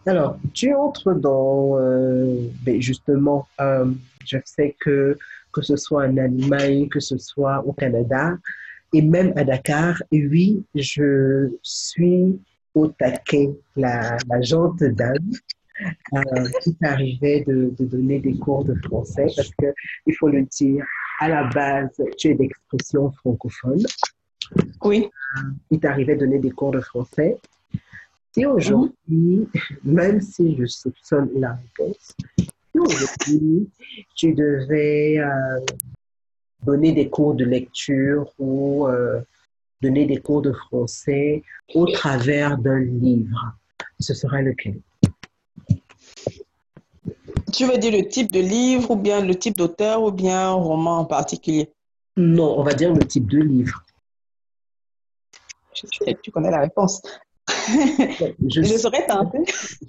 [0.07, 3.91] Alors, tu entres dans, euh, ben, justement, euh,
[4.25, 5.17] je sais que
[5.53, 8.37] que ce soit en Allemagne, que ce soit au Canada
[8.93, 12.39] et même à Dakar, et oui, je suis
[12.75, 15.33] au taquet, la, la jante d'âne
[16.15, 19.67] euh, qui t'arrivait de, de, donner des cours de français parce que,
[20.07, 20.85] il faut le dire,
[21.21, 23.83] à la base, tu es d'expression francophone.
[24.85, 25.09] Oui.
[25.71, 27.37] il t'arrivait de donner des cours de français
[28.37, 29.49] si aujourd'hui,
[29.83, 33.67] même si je soupçonne la réponse, si aujourd'hui
[34.15, 35.61] tu devais euh,
[36.63, 39.23] donner des cours de lecture ou euh,
[39.81, 41.43] donner des cours de français
[41.75, 43.55] au travers d'un livre,
[44.01, 44.81] ce serait lequel?
[47.55, 50.53] Tu veux dire le type de livre ou bien le type d'auteur ou bien un
[50.53, 51.73] roman en particulier?
[52.19, 53.83] Non, on va dire le type de livre.
[55.73, 57.01] Tu connais la réponse.
[58.49, 59.45] je, serais tentée.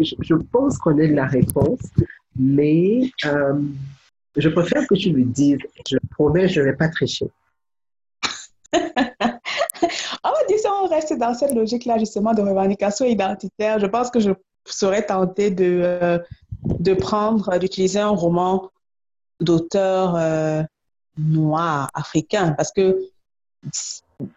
[0.00, 1.80] je, je, pense qu'on ait la réponse,
[2.36, 3.60] mais euh,
[4.36, 5.58] je préfère que tu me dises.
[5.88, 7.26] Je promets, je ne vais pas tricher.
[8.74, 13.78] oh, disons, on reste dans cette logique-là, justement, de revendication identitaire.
[13.78, 14.30] Je pense que je
[14.64, 16.18] serais tentée de, euh,
[16.64, 18.70] de prendre, d'utiliser un roman
[19.40, 20.62] d'auteur euh,
[21.18, 22.98] noir, africain, parce que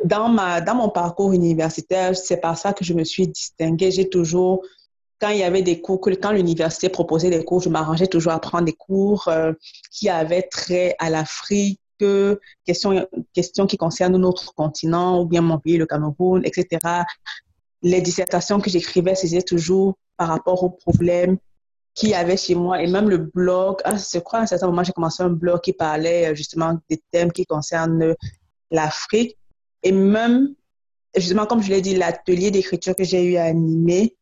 [0.04, 3.92] dans, ma, dans mon parcours universitaire, c'est par ça que je me suis distinguée.
[3.92, 4.64] J'ai toujours,
[5.20, 8.40] quand il y avait des cours, quand l'université proposait des cours, je m'arrangeais toujours à
[8.40, 9.54] prendre des cours euh,
[9.92, 11.80] qui avaient trait à l'Afrique,
[12.66, 17.04] questions, questions qui concernent notre continent ou bien mon pays, le Cameroun, etc.
[17.82, 21.38] Les dissertations que j'écrivais, c'était toujours par rapport aux problèmes
[21.94, 23.78] qu'il y avait chez moi et même le blog.
[23.86, 27.02] Je crois à un certain moment, j'ai commencé un blog qui parlait euh, justement des
[27.12, 28.14] thèmes qui concernent
[28.70, 29.38] l'Afrique.
[29.86, 30.54] Et même,
[31.16, 34.18] justement, comme je l'ai dit, l'atelier d'écriture que j'ai eu à animer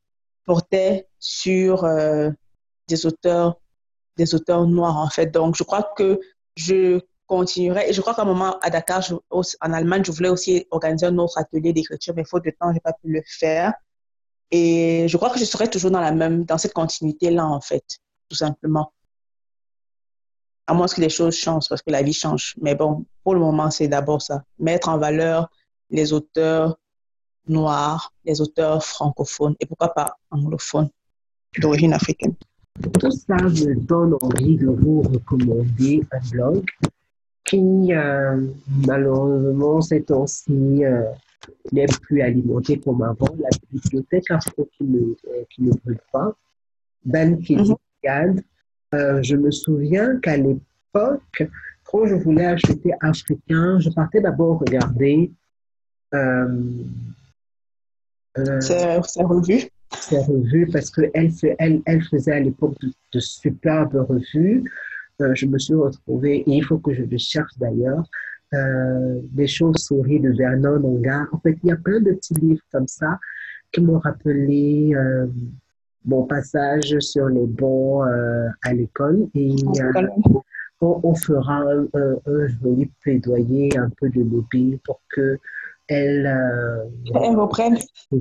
[0.46, 2.30] portait sur euh,
[2.88, 3.60] des auteurs
[4.16, 5.28] des auteurs noirs, en fait.
[5.28, 6.20] Donc, je crois que
[6.56, 7.90] je continuerai.
[7.90, 11.18] Et je crois qu'à un moment, à Dakar, en Allemagne, je voulais aussi organiser un
[11.18, 13.74] autre atelier d'écriture, mais faute de temps, je n'ai pas pu le faire.
[14.52, 17.84] Et je crois que je serai toujours dans la même, dans cette continuité-là, en fait,
[18.30, 18.94] tout simplement.
[20.66, 22.56] À moins que les choses changent, parce que la vie change.
[22.62, 24.44] Mais bon, pour le moment, c'est d'abord ça.
[24.60, 25.50] Mettre en valeur
[25.90, 26.78] les auteurs
[27.48, 30.90] noirs, les auteurs francophones, et pourquoi pas anglophones,
[31.60, 32.36] d'origine africaine.
[33.00, 36.66] Tout ça me donne envie de vous recommander un blog
[37.46, 38.48] qui, euh,
[38.88, 41.04] malheureusement, ces temps-ci, euh,
[41.72, 43.36] n'est plus alimenté comme avant.
[43.40, 46.34] La bibliothèque afro qui ne, euh, qui ne brûle pas.
[47.06, 47.76] Ben mhm.
[48.94, 51.44] Euh, je me souviens qu'à l'époque,
[51.84, 55.32] quand je voulais acheter africain, je partais d'abord regarder
[56.14, 56.62] euh,
[58.38, 59.70] euh, c'est revues.
[60.00, 62.76] Ces revues, parce qu'elle elle, elle faisait à l'époque
[63.14, 64.64] de, superbes revues.
[65.20, 68.04] je me suis retrouvée, et il faut que je le cherche d'ailleurs,
[68.54, 71.28] euh, des chauves-souris de Vernon Ongar.
[71.32, 73.20] En fait, il y a plein de petits livres comme ça
[73.72, 75.26] qui m'ont rappelé euh,
[76.06, 79.28] mon passage sur les bancs euh, à l'école.
[79.36, 79.56] Et
[80.82, 85.38] on, fera un, joli plaidoyer, un peu de lobby pour que
[85.88, 86.26] elle,
[87.16, 87.78] elle reprenne.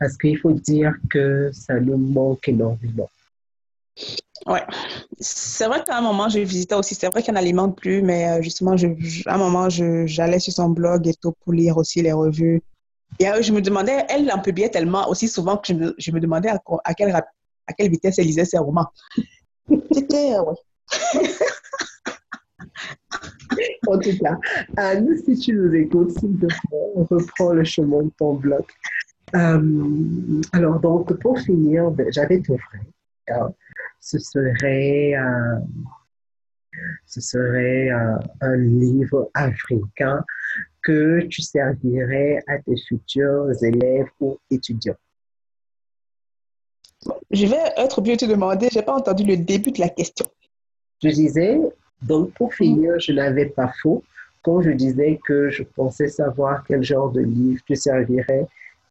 [0.00, 3.10] Parce qu'il faut dire que ça nous manque énormément.
[4.46, 4.62] Ouais.
[5.18, 6.94] C'est vrai qu'à un moment, je visitais aussi.
[6.94, 8.88] C'est vrai qu'elle n'alimente plus, mais euh, justement, je,
[9.26, 12.62] à un moment, j'allais sur son blog et tout pour lire aussi les revues.
[13.18, 16.10] Et euh, je me demandais, elle en publiait tellement aussi souvent que je me, je
[16.12, 18.86] me demandais à, à, quelle, à quelle vitesse elle lisait ses romans.
[19.92, 20.54] C'était, euh, ouais.
[23.86, 24.38] en tout cas,
[24.76, 28.64] Anne, si tu nous écoutes, s'il te plaît, on reprend le chemin de ton blog.
[29.32, 32.80] alors, donc, pour finir, ben, j'avais tout vrai
[34.00, 35.58] ce serait, euh,
[37.06, 40.24] ce serait euh, un livre africain
[40.82, 44.96] que tu servirais à tes futurs élèves ou étudiants.
[47.30, 49.88] Je vais être obligée de te demander, je n'ai pas entendu le début de la
[49.88, 50.26] question.
[51.02, 51.58] Je disais,
[52.02, 54.04] donc pour finir, je n'avais pas faux
[54.42, 58.46] quand je disais que je pensais savoir quel genre de livre tu servirais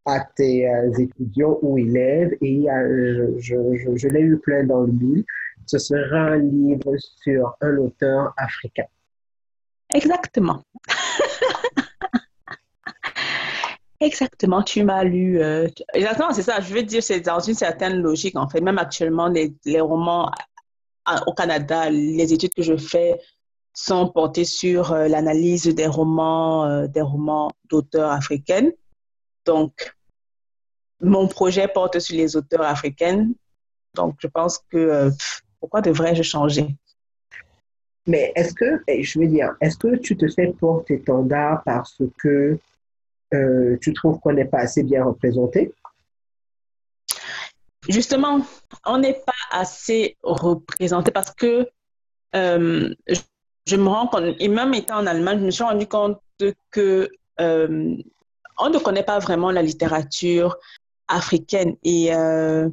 [0.05, 4.81] à tes euh, étudiants ou élèves et euh, je, je, je, l'ai eu plein dans
[4.81, 5.23] le mille.
[5.65, 8.85] Ce sera un livre sur un auteur africain.
[9.93, 10.63] Exactement.
[13.99, 15.41] Exactement, tu m'as lu.
[15.41, 16.61] Euh, exactement, c'est ça.
[16.61, 18.61] Je veux dire, c'est dans une certaine logique, en fait.
[18.61, 20.31] Même actuellement, les, romans
[21.27, 23.19] au Canada, les études que je fais
[23.73, 28.71] sont portées sur l'analyse des romans, des romans d'auteurs africaines.
[29.45, 29.93] Donc,
[31.01, 33.33] mon projet porte sur les auteurs africaines.
[33.95, 35.11] Donc, je pense que euh,
[35.59, 36.75] pourquoi devrais-je changer?
[38.05, 42.57] Mais est-ce que, je veux dire, est-ce que tu te fais porte-étendard parce que
[43.33, 45.73] euh, tu trouves qu'on n'est pas assez bien représenté?
[47.87, 48.41] Justement,
[48.85, 51.67] on n'est pas assez représenté parce que
[52.35, 52.93] euh,
[53.65, 56.19] je, me rends compte, et même étant en Allemagne, je me suis rendu compte
[56.71, 57.09] que
[58.59, 60.57] on ne connaît pas vraiment la littérature
[61.07, 62.69] africaine et euh,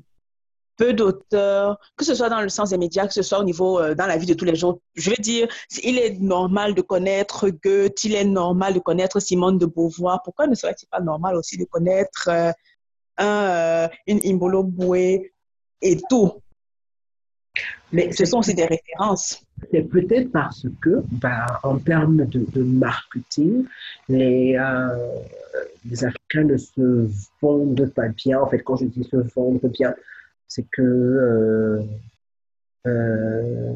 [0.77, 3.81] peu d'auteurs, que ce soit dans le sens des médias, que ce soit au niveau
[3.81, 4.81] euh, dans la vie de tous les jours.
[4.95, 5.49] Je veux dire,
[5.83, 10.23] il est normal de connaître Goethe, il est normal de connaître Simone de Beauvoir.
[10.23, 12.53] Pourquoi ne serait-il pas normal aussi de connaître euh,
[13.19, 15.33] un, une Imbolo Boué
[15.83, 16.33] et tout?
[17.93, 19.43] Mais ce sont aussi des références.
[19.71, 23.65] C'est peut-être parce que, bah, en termes de, marketing,
[24.09, 25.19] les, euh,
[25.89, 27.09] les Africains ne se
[27.41, 28.41] vendent pas bien.
[28.41, 29.95] En fait, quand je dis se vendre bien,
[30.49, 31.83] c'est que euh,
[32.87, 33.73] euh,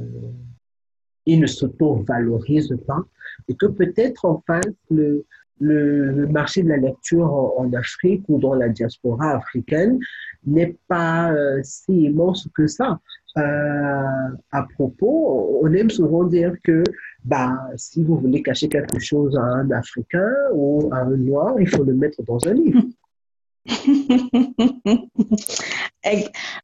[1.27, 3.03] ils ne s'auto-valorisent pas
[3.49, 5.25] et que peut-être en face, le,
[6.31, 9.99] marché de la lecture en, Afrique ou dans la diaspora africaine
[10.47, 12.99] n'est pas euh, si immense que ça.
[13.37, 16.83] À propos, on aime souvent dire que
[17.25, 21.69] bah, si vous voulez cacher quelque chose à un Africain ou à un Noir, il
[21.69, 22.83] faut le mettre dans un livre.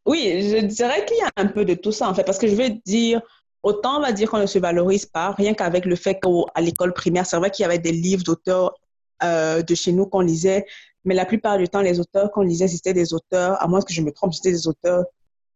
[0.06, 2.48] Oui, je dirais qu'il y a un peu de tout ça en fait, parce que
[2.48, 3.20] je veux dire,
[3.62, 6.92] autant on va dire qu'on ne se valorise pas, rien qu'avec le fait qu'à l'école
[6.92, 8.74] primaire, c'est vrai qu'il y avait des livres d'auteurs
[9.22, 10.66] euh, de chez nous qu'on lisait,
[11.06, 13.94] mais la plupart du temps, les auteurs qu'on lisait, c'était des auteurs, à moins que
[13.94, 15.04] je me trompe, c'était des auteurs,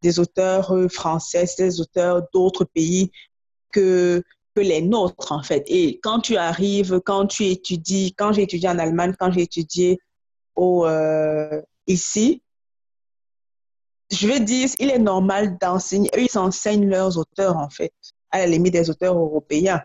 [0.00, 3.10] des auteurs euh, français, c'était des auteurs d'autres pays
[3.72, 4.22] que,
[4.54, 5.64] que les nôtres, en fait.
[5.66, 9.98] Et quand tu arrives, quand tu étudies, quand j'ai étudié en Allemagne, quand j'ai étudié
[10.56, 12.42] au, euh, ici,
[14.10, 17.92] je veux dire, il est normal d'enseigner, eux, ils enseignent leurs auteurs, en fait,
[18.30, 19.82] à la limite des auteurs européens.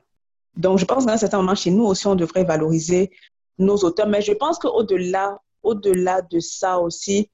[0.57, 3.11] Donc, je pense qu'à un certain moment, chez nous aussi, on devrait valoriser
[3.57, 4.07] nos auteurs.
[4.07, 7.29] Mais je pense qu'au-delà au-delà de ça aussi,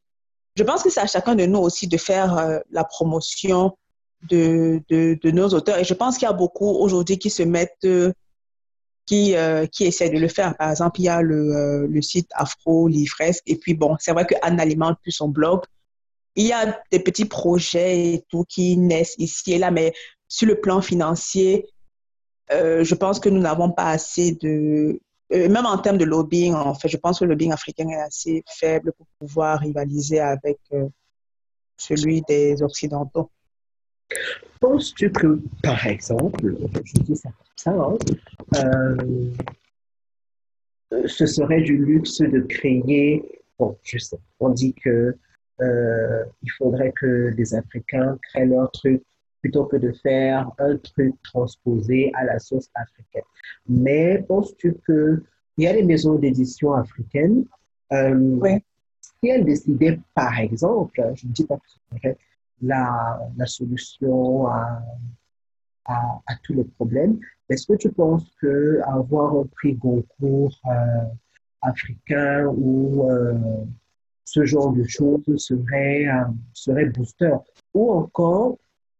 [0.56, 3.78] je pense que c'est à chacun de nous aussi de faire euh, la promotion
[4.30, 5.78] de, de, de, nos auteurs.
[5.78, 8.14] Et je pense qu'il y a beaucoup aujourd'hui qui se mettent, euh,
[9.12, 10.56] qui, euh, qui essaient de le faire.
[10.58, 13.44] Par exemple, il y a le, le site Afro Livresque.
[13.46, 15.62] Et puis, bon, c'est vrai que Anne alimente plus son blog.
[16.36, 19.94] Il y a des petits projets et tout qui naissent ici et là, mais
[20.28, 21.68] sur le plan financier,
[22.50, 25.00] je pense que nous n'avons pas assez de,
[25.34, 28.02] euh, même en termes de lobbying, en fait, je pense que le lobbying africain est
[28.02, 30.88] assez faible pour pouvoir rivaliser avec euh,
[31.78, 33.32] celui des Occidentaux.
[34.60, 37.98] Penses-tu que, par exemple, je dis ça comme ça, hein,
[38.56, 38.98] euh,
[41.08, 45.16] ce serait du luxe de créer, bon, je sais, on dit que
[45.64, 49.04] il faudrait que les Africains créent leur truc
[49.42, 53.24] plutôt que de faire un truc transposé à la sauce africaine.
[53.68, 55.22] Mais penses-tu qu'il
[55.58, 57.46] y a des maisons d'édition africaines
[57.92, 58.60] euh,
[59.02, 61.58] si elles décidaient, par exemple, je ne dis pas
[62.02, 62.10] que
[62.62, 64.82] la, solution à,
[66.44, 70.72] tous les problèmes, est-ce que tu penses qu'avoir un prix Goncourt euh,
[71.62, 73.34] africain ou euh,
[74.24, 76.08] ce genre de choses serait,
[76.54, 77.36] serait booster?
[77.74, 78.58] Ou encore,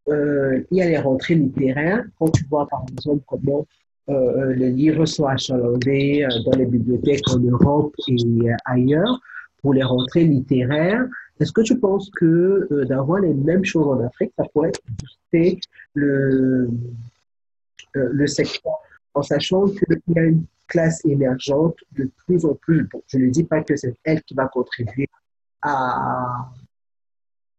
[0.08, 2.04] euh, il y a les rentrées littéraires.
[2.18, 3.66] Quand tu vois, par exemple, comment
[4.08, 8.16] euh, euh, les livres sont achalandés dans les bibliothèques en Europe et
[8.64, 9.20] ailleurs
[9.60, 11.06] pour les rentrées littéraires,
[11.40, 15.60] est-ce que tu penses que d'avoir les mêmes choses en Afrique, ça pourrait booster
[15.94, 16.68] le,
[17.94, 18.74] le secteur
[19.14, 22.88] en sachant qu'il y a une classe émergente de plus en plus?
[22.90, 25.08] Bon, je ne dis pas que c'est elle qui va contribuer
[25.62, 26.50] à,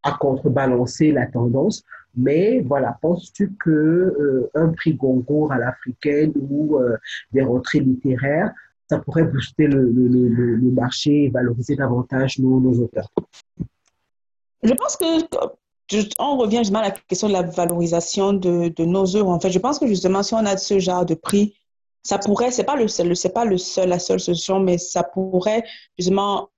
[0.03, 1.83] à contrebalancer la tendance,
[2.15, 6.97] mais voilà, penses-tu que euh, un prix Goncourt à l'africaine ou euh,
[7.31, 8.53] des rentrées littéraires,
[8.93, 13.09] ça pourrait booster le, marché et valoriser davantage nos, auteurs
[14.61, 15.05] Je pense que
[16.19, 19.29] on revient justement à la question de la valorisation de, nos œuvres.
[19.29, 21.55] En fait, je pense que justement, si on a ce genre de prix,
[22.03, 25.63] ça pourrait, c'est pas le seul, c'est pas la seule solution, mais ça pourrait
[25.97, 26.49] justement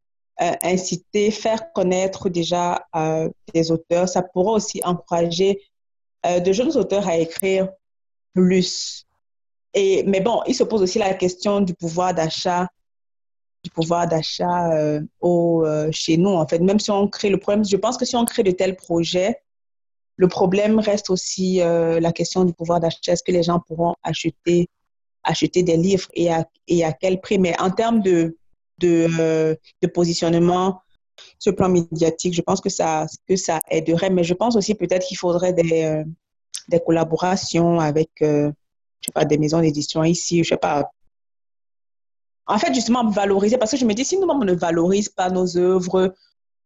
[0.41, 4.09] euh, inciter, faire connaître déjà euh, des auteurs.
[4.09, 5.61] Ça pourrait aussi encourager
[6.25, 7.69] euh, de jeunes auteurs à écrire
[8.33, 9.04] plus.
[9.75, 12.67] Mais bon, il se pose aussi la question du pouvoir d'achat
[13.63, 14.69] du pouvoir d'achat
[15.19, 16.59] au chez nous, en fait.
[16.59, 19.41] Même si on crée le problème, je pense que si on crée de tels projets,
[20.17, 23.13] le problème reste aussi la question du pouvoir d'achat.
[23.13, 24.67] Est-ce que les gens pourront acheter,
[25.23, 27.39] acheter des livres et à, et à quel prix?
[27.39, 28.37] Mais en termes de,
[28.77, 30.81] de, euh, de positionnement
[31.45, 32.33] le plan médiatique.
[32.33, 35.83] Je pense que ça, que ça aiderait, mais je pense aussi peut-être qu'il faudrait des,
[35.83, 36.03] euh,
[36.67, 38.51] des collaborations avec euh,
[39.05, 40.89] je sais pas, des maisons d'édition ici, je sais pas.
[42.47, 45.29] En fait, justement, valoriser, parce que je me dis, si nous on ne valorise pas
[45.29, 46.15] nos œuvres,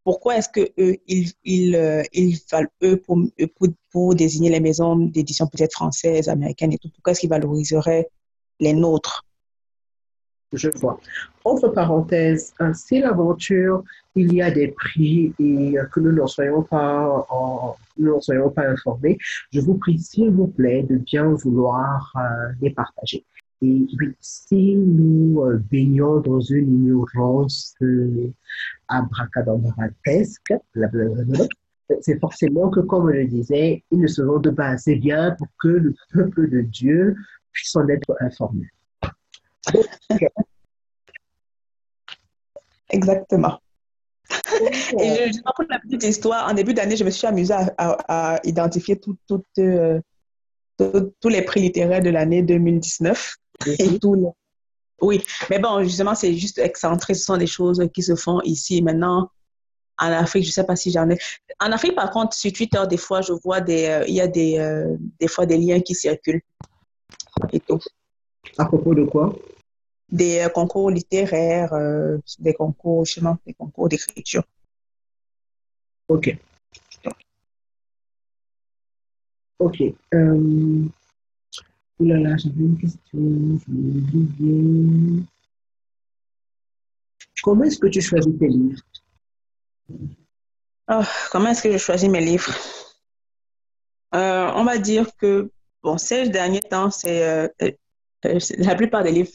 [0.06, 3.18] pourquoi est-ce que eux, ils, ils, ils valent, eux, pour,
[3.58, 8.10] pour, pour désigner les maisons d'édition peut-être françaises, américaines et tout, pourquoi est-ce qu'ils valoriseraient
[8.62, 9.26] les nôtres?
[10.54, 11.00] Je vois.
[11.46, 13.84] Entre parenthèses, si l'aventure,
[14.16, 17.28] il y a des prix et que nous n'en soyons pas,
[17.98, 19.18] nous soyons pas informés,
[19.52, 23.24] je vous prie, s'il vous plaît, de bien vouloir euh, les partager.
[23.62, 23.86] Et
[24.22, 28.32] si nous euh, baignons dans une ignorance euh,
[28.88, 30.54] abracadabrantesque,
[32.02, 35.48] c'est forcément que, comme je le disais, ils ne seront de base assez bien pour
[35.62, 37.18] que le peuple de Dieu
[37.52, 38.66] puisse en être informé.
[42.90, 43.60] Exactement.
[45.00, 49.00] Et je, pour la petite histoire, en début d'année, je me suis amusée à, identifier
[49.60, 50.02] euh,
[50.80, 53.36] tous les prix littéraires de l'année 2019
[53.68, 54.34] et tous
[55.02, 57.14] Oui, mais bon, justement, c'est juste excentré.
[57.14, 59.30] Ce sont des choses qui se font ici maintenant.
[60.02, 61.18] En Afrique, je ne sais pas si j'en ai.
[61.60, 64.28] En Afrique, par contre, sur Twitter, des fois, je vois des, euh, il y a
[64.28, 66.42] des, euh, des fois des liens qui circulent
[67.52, 67.80] et tout.
[68.58, 69.36] À propos de quoi?
[70.12, 71.74] Des euh, concours littéraires,
[72.40, 74.44] des concours, justement, des concours d'écriture.
[76.08, 76.36] Ok.
[79.60, 79.84] Ok.
[80.14, 80.86] Euh...
[82.02, 85.24] Là là, j'avais une question, je l'ai oubliée.
[87.44, 88.82] Comment est-ce que tu choisis tes livres?
[90.90, 91.02] Oh,
[91.32, 92.54] Comment est-ce que je choisis mes livres?
[94.16, 95.52] Euh, On va dire que,
[95.84, 97.72] bon, ces derniers temps, c'est euh, euh,
[98.24, 99.32] la plupart des livres,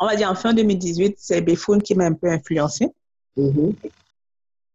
[0.00, 2.88] on va dire en fin 2018, c'est Beffoun qui m'a un peu influencé
[3.36, 3.72] Mhm.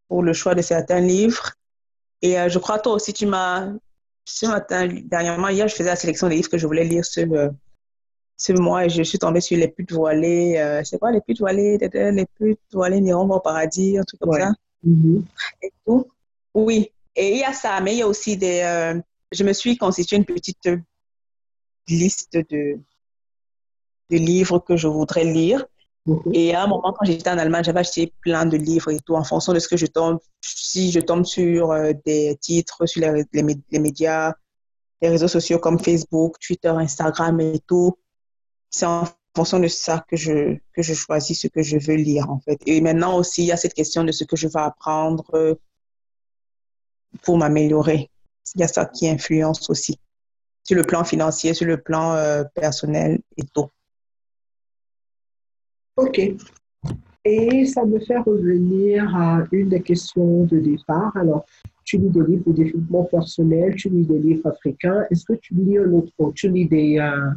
[0.07, 1.51] pour le choix de certains livres.
[2.22, 3.72] Et euh, je crois toi aussi, tu m'as,
[4.26, 7.20] ce matin, dernièrement, hier, je faisais la sélection des livres que je voulais lire ce,
[7.22, 7.49] euh,
[8.38, 10.55] ce mois et je suis tombée sur Les putes voilées.
[10.57, 14.20] euh, c'est quoi Les putes voilées Les putes voilées n'iront pas au paradis, un truc
[14.22, 14.41] comme Ouais.
[14.41, 14.51] ça.
[14.84, 15.26] Mhm.
[15.61, 16.05] et tout.
[16.53, 18.61] Oui, et il y a ça, mais il y a aussi des...
[18.61, 18.99] euh,
[19.32, 20.70] je me suis constitué une petite
[21.88, 22.80] liste de,
[24.14, 25.66] de livres que je voudrais lire.
[26.05, 26.32] Mhm.
[26.34, 29.16] Et à un moment, quand j'étais en Allemagne, j'avais acheté plein de livres et tout
[29.16, 30.18] en fonction de ce que je tombe.
[30.41, 34.34] Si je tombe sur euh, des titres, sur les, les mé- les médias,
[35.01, 37.91] les réseaux sociaux comme Facebook, Twitter, Instagram et tout,
[38.70, 39.03] c'est en
[39.36, 42.59] fonction de ça que je, que je choisis ce que je veux lire, en fait.
[42.66, 45.55] Et maintenant aussi, il y a cette question de ce que je vais apprendre euh,
[47.24, 48.09] pour m'améliorer.
[48.55, 49.97] Il y a ça qui influence aussi
[50.66, 53.70] sur le plan financier, sur le plan euh, personnel et tout.
[55.95, 56.19] Ok.
[57.25, 61.15] Et ça me fait revenir à une des questions de départ.
[61.15, 61.45] Alors,
[61.85, 65.05] tu lis des livres de développement personnel, tu lis des livres africains.
[65.09, 67.29] Est-ce que tu lis un autre, tu lis des, euh,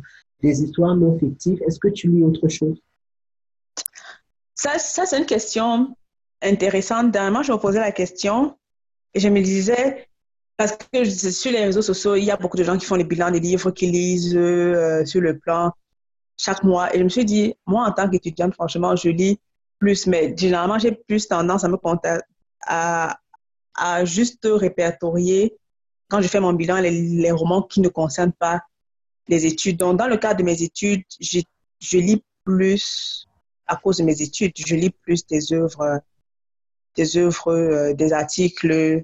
[0.43, 1.63] des histoires non fictives?
[1.67, 2.81] Est-ce que tu lis autre chose?
[4.55, 5.95] Ça, ça c'est une question
[6.43, 7.13] intéressante.
[7.13, 8.57] Dernièrement, je me posais la question
[9.15, 10.09] et je me disais,
[10.57, 13.05] parce que sur les réseaux sociaux, il y a beaucoup de gens qui font les
[13.05, 15.73] bilans des livres qu'ils lisent euh, sur le plan
[16.37, 16.95] chaque mois.
[16.95, 19.39] Et je me suis dit, moi, en tant qu'étudiante, franchement, je lis
[19.79, 21.77] plus, mais généralement, j'ai plus tendance à me
[22.67, 23.19] à,
[23.75, 25.57] à juste répertorier,
[26.09, 28.63] quand je fais mon bilan, les, les romans qui ne concernent pas
[29.29, 29.77] les études.
[29.77, 31.41] Donc, dans le cadre de mes études, je,
[31.81, 33.27] je lis plus
[33.67, 36.01] à cause de mes études, je lis plus des œuvres,
[36.97, 39.03] des œuvres, euh, des articles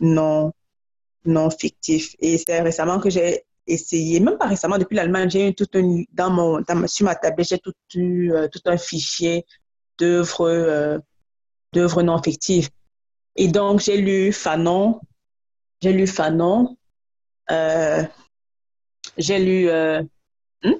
[0.00, 0.52] non,
[1.24, 2.16] non fictifs.
[2.18, 6.02] Et c'est récemment que j'ai essayé, même pas récemment, depuis l'Allemagne, j'ai eu tout un,
[6.12, 9.46] dans mon, dans sur ma tablette, j'ai tout, eu, euh, tout un fichier
[9.98, 10.98] d'œuvres, euh,
[12.02, 12.70] non fictives.
[13.36, 15.00] Et donc, j'ai lu Fanon,
[15.80, 16.76] j'ai lu Fanon,
[17.50, 18.02] euh,
[19.16, 20.02] j'ai lu, euh,
[20.64, 20.74] hmm?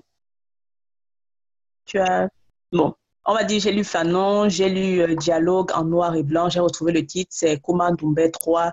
[1.86, 2.28] tu as,
[2.72, 6.60] bon, on va dire, j'ai lu Fanon, j'ai lu Dialogue en noir et blanc, j'ai
[6.60, 8.72] retrouvé le titre, c'est Comment Doumbé 3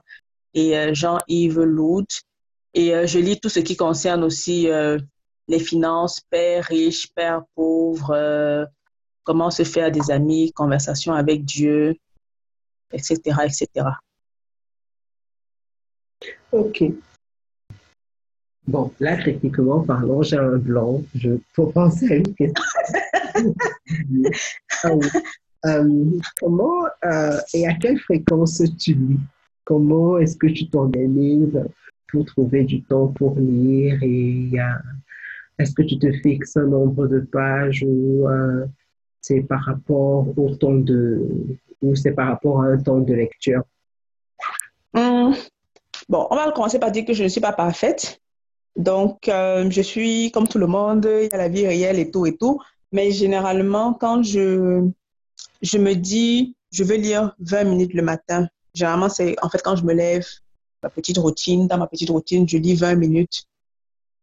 [0.54, 2.08] et Jean-Yves Loud.
[2.78, 5.00] Et euh, je lis tout ce qui concerne aussi euh,
[5.48, 8.66] les finances, père riche, père pauvre, euh,
[9.24, 11.96] comment se faire des amis, conversation avec Dieu,
[12.94, 13.88] etc., etc.
[16.52, 16.84] Ok.
[18.68, 21.02] Bon, là, techniquement parlant, j'ai un blanc.
[21.16, 22.64] Je faut penser à une question.
[24.84, 25.08] Ah oui.
[25.66, 29.20] Euh, comment euh, et à quelle fréquence tu lis?
[29.66, 31.60] Comment est-ce que tu t'organises?
[32.10, 34.52] Pour trouver du temps pour lire et
[35.60, 38.66] est-ce que tu te fixes un nombre de pages ou euh,
[39.22, 41.28] c'est par rapport au temps de
[41.82, 43.64] ou c'est par rapport à un temps de lecture?
[44.94, 45.36] Hum,
[46.10, 48.22] Bon, on va commencer par dire que je ne suis pas parfaite.
[48.78, 52.12] Donc, euh, je suis comme tout le monde, il y a la vie réelle et
[52.12, 52.62] tout et tout.
[52.94, 54.88] Mais généralement, quand je,
[55.62, 59.76] je me dis, je veux lire 20 minutes le matin, généralement, c'est en fait quand
[59.76, 60.26] je me lève,
[60.84, 63.44] ma petite routine, dans ma petite routine, je lis 20 minutes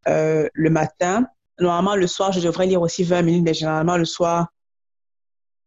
[0.08, 1.26] euh, le matin.
[1.60, 4.48] Normalement, le soir, je devrais lire aussi 20 minutes, mais généralement, le soir,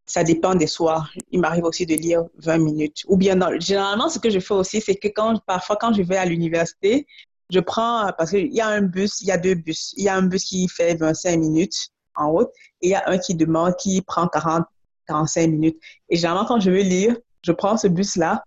[0.05, 1.11] ça dépend des soirs.
[1.31, 3.03] Il m'arrive aussi de lire 20 minutes.
[3.07, 6.01] Ou bien, dans- généralement, ce que je fais aussi, c'est que quand, parfois, quand je
[6.01, 7.05] vais à l'université,
[7.49, 9.93] je prends, parce qu'il y a un bus, il y a deux bus.
[9.97, 12.49] Il y a un bus qui fait 25 minutes en route
[12.81, 14.65] et il y a un qui demande, qui prend 40,
[15.07, 15.77] 45 minutes.
[16.09, 18.43] Et généralement, quand je veux lire, je prends ce bus-là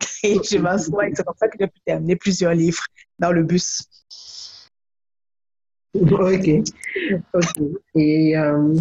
[0.22, 1.08] et je m'assois.
[1.08, 2.84] Et c'est comme ça que j'ai pu terminer plusieurs livres
[3.18, 3.82] dans le bus.
[5.94, 6.48] Ok,
[7.32, 7.62] ok.
[7.94, 8.74] Et, euh,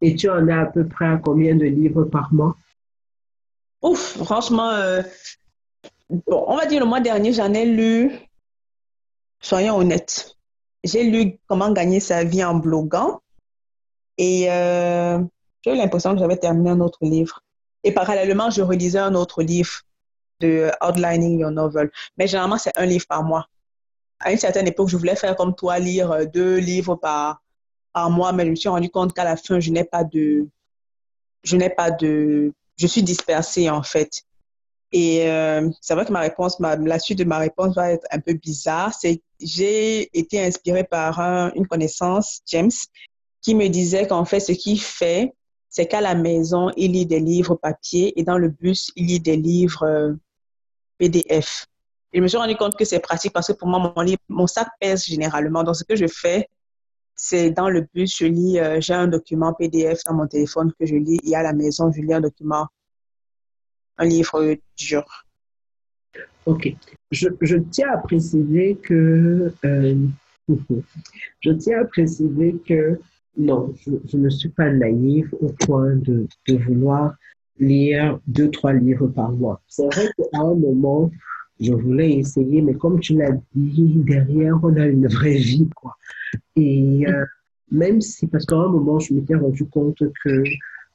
[0.00, 2.56] et tu en as à peu près à combien de livres par mois?
[3.82, 5.02] Ouf, franchement, euh,
[6.08, 8.12] bon, on va dire le mois dernier, j'en ai lu,
[9.40, 10.36] soyons honnêtes,
[10.84, 13.20] j'ai lu Comment gagner sa vie en bloguant
[14.18, 15.18] et euh,
[15.64, 17.40] j'ai eu l'impression que j'avais terminé un autre livre.
[17.84, 19.80] Et parallèlement, je relisais un autre livre
[20.42, 21.90] de Outlining Your Novel.
[22.18, 23.46] Mais généralement, c'est un livre par mois.
[24.20, 27.42] À une certaine époque, je voulais faire comme toi, lire euh, deux livres par,
[27.92, 30.48] par mois, mais je me suis rendu compte qu'à la fin, je n'ai pas de...
[31.42, 32.52] Je n'ai pas de...
[32.76, 34.22] Je suis dispersée, en fait.
[34.92, 38.20] Et euh, c'est vrai que ma réponse, la suite de ma réponse va être un
[38.20, 38.92] peu bizarre.
[38.92, 41.18] C'est j'ai été inspirée par
[41.56, 42.70] une connaissance, James,
[43.40, 45.34] qui me disait qu'en fait, ce qu'il fait,
[45.68, 49.20] c'est qu'à la maison, il lit des livres papier et dans le bus, il lit
[49.20, 50.12] des livres euh,
[51.02, 51.66] PDF.
[52.14, 53.92] Je me suis rendu compte que c'est pratique parce que pour moi,
[54.28, 55.64] mon, sac pèse généralement.
[55.64, 56.48] Donc, ce que je fais,
[57.16, 60.86] c'est dans le bus, je lis, euh, j'ai un document PDF dans mon téléphone que
[60.86, 62.66] je lis et à la maison, je lis un document
[63.98, 65.04] un livre dur.
[66.46, 66.74] Ok.
[67.10, 69.94] Je, tiens à préciser que euh,
[71.40, 73.00] je tiens à préciser que
[73.36, 73.74] non,
[74.06, 77.14] je, ne suis pas naïve au point de, vouloir
[77.58, 79.60] lire deux, trois livres par mois.
[79.68, 81.10] C'est vrai qu'à un moment,
[81.60, 85.96] je voulais essayer, mais comme tu l'as dit, derrière, on a une vraie vie, quoi.
[86.56, 87.24] Et euh,
[87.70, 90.42] même si, parce qu'à un moment, je m'étais rendu compte que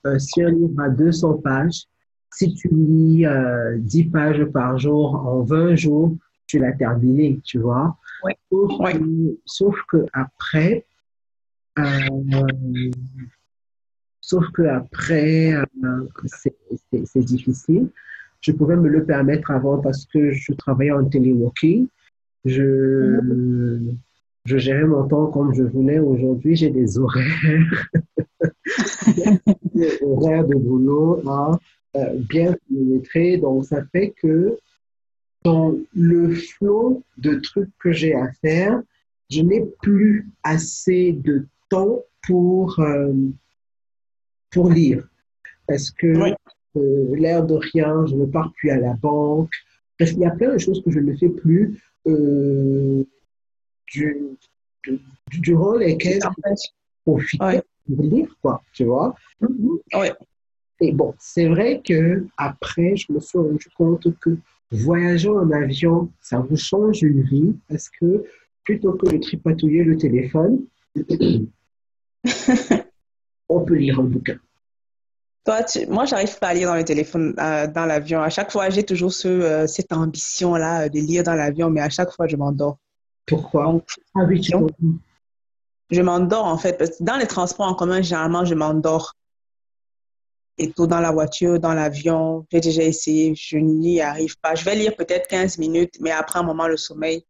[0.05, 1.83] euh, si un livre a 200 pages,
[2.31, 7.59] si tu lis euh, 10 pages par jour en 20 jours, tu l'as terminé, tu
[7.59, 7.97] vois.
[8.49, 10.85] Sauf, que, euh, sauf que après,
[14.33, 16.07] euh,
[17.05, 17.89] c'est difficile.
[18.41, 21.87] Je pouvais me le permettre avant parce que je travaillais en téléworking.
[22.45, 23.19] Je,
[24.45, 25.99] je gérais mon temps comme je voulais.
[25.99, 27.89] Aujourd'hui, j'ai des horaires,
[29.75, 31.21] des horaires de boulot.
[31.27, 31.59] Hein.
[31.95, 33.37] Euh, bien millimétré.
[33.37, 34.57] Donc, ça fait que
[35.43, 38.81] dans le flot de trucs que j'ai à faire,
[39.29, 43.13] je n'ai plus assez de temps pour, euh,
[44.51, 45.07] pour lire.
[45.67, 46.07] Parce que
[46.75, 49.51] euh, l'air de rien, je ne pars plus à la banque.
[49.97, 51.81] Parce qu'il y a plein de choses que je ne fais plus
[53.87, 54.17] du,
[55.31, 56.67] durant lesquelles je
[57.03, 59.15] profite pour lire, quoi, tu vois.
[59.41, 60.09] Oui.
[60.79, 64.37] Et bon, c'est vrai que après, je me suis rendu compte que
[64.71, 68.23] voyager en avion, ça vous change une vie parce que
[68.63, 70.65] plutôt que de tripatouiller le téléphone,
[73.49, 74.37] on peut lire un bouquin.
[75.45, 78.21] Toi, moi, j'arrive pas à lire dans le téléphone, euh, dans l'avion.
[78.21, 81.89] À chaque fois, j'ai toujours ce, euh, cette ambition-là de lire dans l'avion, mais à
[81.89, 82.77] chaque fois, je m'endors.
[83.25, 83.81] Pourquoi?
[84.15, 84.53] Ah oui, tu
[85.89, 86.77] Je m'endors, en fait.
[86.77, 89.13] Parce que dans les transports en commun, généralement, je m'endors
[90.57, 92.45] et tout dans la voiture, dans l'avion.
[92.51, 94.55] J'ai déjà essayé, je n'y arrive pas.
[94.55, 97.23] Je vais lire peut-être 15 minutes, mais après un moment, le sommeil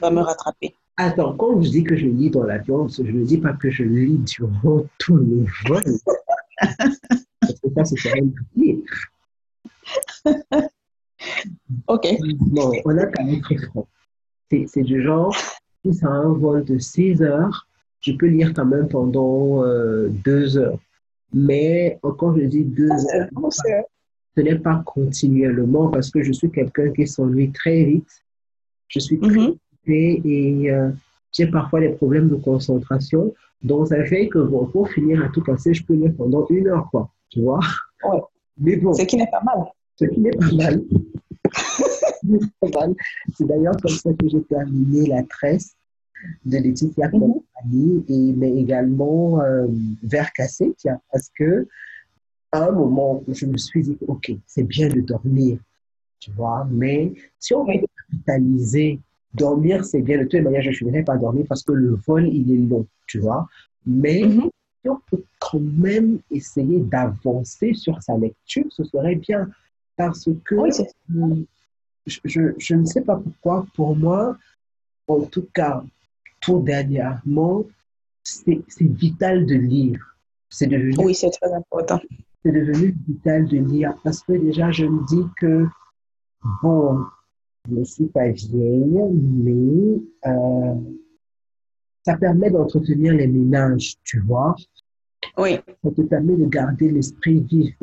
[0.00, 0.74] va me rattraper.
[0.98, 3.82] Attends, quand je dis que je lis dans l'avion, je ne dis pas que je
[3.82, 5.82] lis durant tout le vol.
[7.40, 8.82] Parce que ça, c'est quand même lire.
[11.88, 12.06] OK.
[12.38, 13.86] Bon, on a quand même très franc.
[14.50, 15.36] C'est du genre,
[15.84, 17.66] si c'est un vol de 6 heures,
[18.00, 20.78] je peux lire quand même pendant euh, 2 heures.
[21.34, 26.92] Mais quand je dis deux heures, ce n'est pas continuellement parce que je suis quelqu'un
[26.92, 28.24] qui s'ennuie très vite.
[28.88, 29.58] Je suis très mm
[29.94, 30.90] et euh,
[31.32, 33.34] j'ai parfois des problèmes de concentration.
[33.62, 36.68] Donc, ça fait que bon, pour finir à tout casser, je peux lire pendant une
[36.68, 37.10] heure, quoi.
[37.30, 37.60] Tu vois?
[38.04, 38.20] Ouais.
[38.58, 38.94] Mais bon.
[38.94, 39.64] Ce qui n'est pas mal.
[39.98, 40.52] Ce qui n'est pas
[42.80, 42.94] mal.
[43.34, 45.76] C'est d'ailleurs comme ça que j'ai terminé la tresse
[46.44, 49.66] de Laetitia mm et, mais également euh,
[50.02, 51.66] vers cassé, tiens, parce que
[52.52, 55.58] à un moment, je me suis dit, OK, c'est bien de dormir,
[56.18, 57.80] tu vois, mais si on veut
[58.10, 59.00] capitaliser,
[59.34, 60.18] dormir, c'est bien.
[60.18, 62.86] De toute manière, je ne finirai pas dormir parce que le vol, il est long,
[63.06, 63.48] tu vois.
[63.86, 69.48] Mais si on peut quand même essayer d'avancer sur sa lecture, ce serait bien.
[69.96, 70.56] Parce que
[72.06, 74.36] je, je, je, ne sais pas pourquoi, pour moi,
[75.08, 75.82] en tout cas,
[76.40, 77.64] tout dernièrement,
[78.22, 80.16] c'est vital de lire.
[80.48, 82.00] C'est devenu, oui, c'est très important.
[82.44, 85.66] C'est devenu vital de lire parce que déjà, je me dis que,
[86.62, 87.04] bon,
[87.68, 90.74] je ne suis pas vieille, mais euh,
[92.04, 94.54] ça permet d'entretenir les ménages, tu vois.
[95.38, 95.58] Oui.
[95.82, 97.74] Ça te permet de garder l'esprit vif.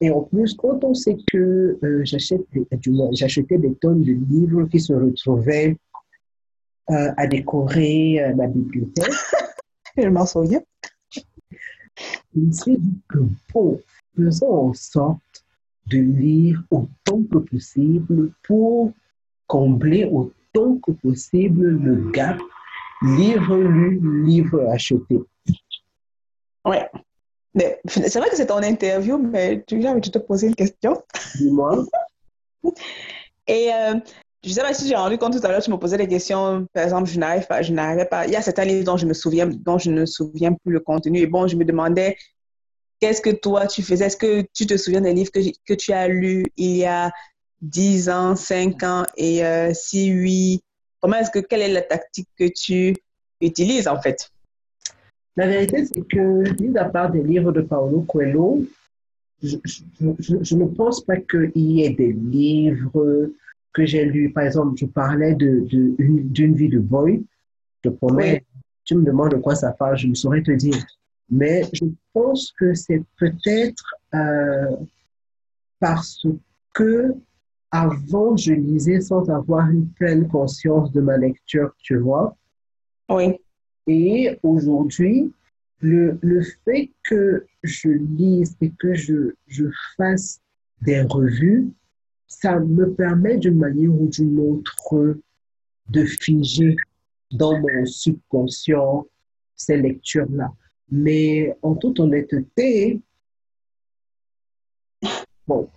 [0.00, 2.42] et en plus, quand on sait que euh, j'achète,
[3.12, 5.76] j'achetais des tonnes de livres qui se retrouvaient
[6.90, 9.14] euh, à décorer euh, ma bibliothèque.
[9.96, 10.60] Je m'en souviens.
[11.16, 13.20] Je me suis dit que
[13.54, 13.80] bon,
[14.14, 15.44] faisons en sorte
[15.86, 18.92] de lire autant que possible pour
[19.46, 22.38] combler autant que possible le gap
[23.02, 25.20] livre lu, livre acheté.
[26.64, 26.88] Ouais.
[27.54, 31.02] Mais c'est vrai que c'est ton interview, mais tu viens de te poser une question.
[31.36, 31.84] Dis-moi.
[33.46, 33.94] Et euh,
[34.42, 36.08] je ne sais pas si j'ai rendu compte tout à l'heure, tu me posais des
[36.08, 36.66] questions.
[36.72, 38.26] Par exemple, je n'arrive pas, je n'arrivais pas.
[38.26, 40.72] Il y a certains livres dont je me souviens, dont je ne me souviens plus
[40.72, 41.20] le contenu.
[41.20, 42.16] Et bon, je me demandais,
[43.00, 44.06] qu'est-ce que toi tu faisais?
[44.06, 46.44] Est-ce que tu te souviens des livres que, que tu as lus?
[46.56, 47.12] Il y a
[47.64, 49.06] 10 ans, 5 ans?
[49.16, 50.62] Et euh, si oui,
[51.00, 52.94] comment est-ce que, quelle est la tactique que tu
[53.40, 54.30] utilises en fait?
[55.36, 58.64] La vérité, c'est que, mis à part des livres de Paolo Coelho,
[59.42, 63.30] je, je, ne pense pas qu'il y ait des livres
[63.72, 64.30] que j'ai lus.
[64.30, 67.22] Par exemple, je parlais d'une de, vie de boy.
[67.82, 68.44] Je promets,
[68.84, 70.82] tu me demandes de quoi ça parle, je ne saurais te dire.
[71.28, 74.76] Mais je pense que c'est peut-être euh,
[75.80, 76.26] parce
[76.72, 77.14] que
[77.74, 82.36] avant, je lisais sans avoir une pleine conscience de ma lecture, tu vois.
[83.08, 83.34] Oui.
[83.88, 85.32] Et aujourd'hui,
[85.80, 89.64] le, le, fait que je lise et que je, je
[89.96, 90.40] fasse
[90.82, 91.68] des revues,
[92.28, 95.16] ça me permet d'une manière ou d'une autre
[95.90, 96.76] de figer
[97.32, 99.04] dans mon subconscient
[99.56, 100.52] ces lectures-là.
[100.92, 103.00] Mais en toute honnêteté,
[105.48, 105.68] bon,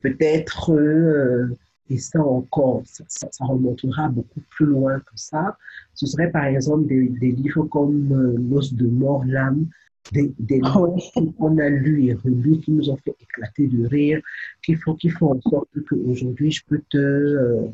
[0.00, 1.48] peut-être euh,
[1.90, 5.56] et ça encore, ça, remontera beaucoup plus loin que ça.
[5.94, 9.66] Ce serait par exemple des, livres comme euh, L'os de mort, l'âme,
[10.12, 13.86] des, des ah livres qu'on a lus et relus qui nous ont fait éclater de
[13.86, 14.20] rire,
[14.62, 16.98] qu'il faut, qu'il faut en sorte qu'aujourd'hui je peux te.
[16.98, 17.66] Euh,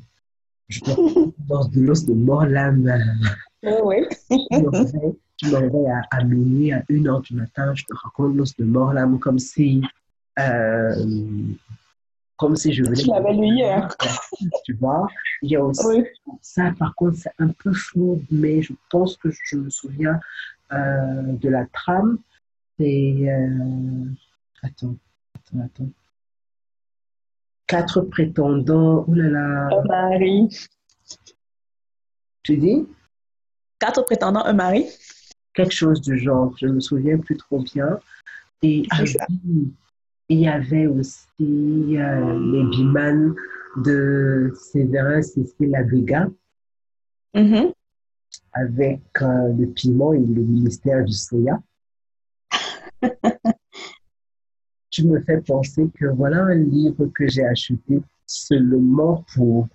[0.68, 0.80] je
[1.48, 2.88] dans de l'os de mort, l'âme.
[3.66, 3.96] Ah oui.
[5.36, 8.64] tu m'envoies à, à, minuit, à une heure du matin, je te raconte l'os de
[8.64, 9.82] mort, l'âme, comme si.
[10.38, 10.94] Euh,
[12.36, 13.02] comme si je venais.
[13.02, 13.88] Tu l'avais lu hier.
[14.64, 15.06] Tu vois,
[15.42, 16.04] il y a aussi
[16.40, 20.20] ça, par contre, c'est un peu flou, mais je pense que je me souviens
[20.72, 22.18] euh, de la trame.
[22.78, 23.14] C'est.
[23.28, 24.04] Euh,
[24.62, 24.96] attends,
[25.34, 25.90] attends, attends.
[27.66, 29.04] Quatre prétendants.
[29.08, 29.68] Oh là là.
[29.72, 30.48] Un mari.
[32.42, 32.86] Tu dis?
[33.78, 34.86] Quatre prétendants, un mari.
[35.54, 37.98] Quelque chose du genre, je ne me souviens plus trop bien.
[38.62, 39.04] Et ah,
[40.28, 43.34] il y avait aussi euh, les bimans
[43.76, 46.28] de Séverin Cécile Abega
[47.34, 47.72] mm-hmm.
[48.52, 51.60] avec euh, le piment et le ministère du soya.
[54.90, 59.68] tu me fais penser que voilà un livre que j'ai acheté seulement pour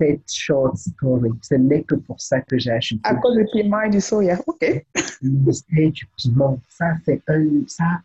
[0.00, 1.30] cette short story.
[1.42, 3.00] Ce n'est que pour ça que j'ai acheté.
[3.04, 4.86] À cause du piment et du soya, ok.
[5.20, 7.44] Le ministère du piment, ça c'est un...
[7.66, 8.00] Ça,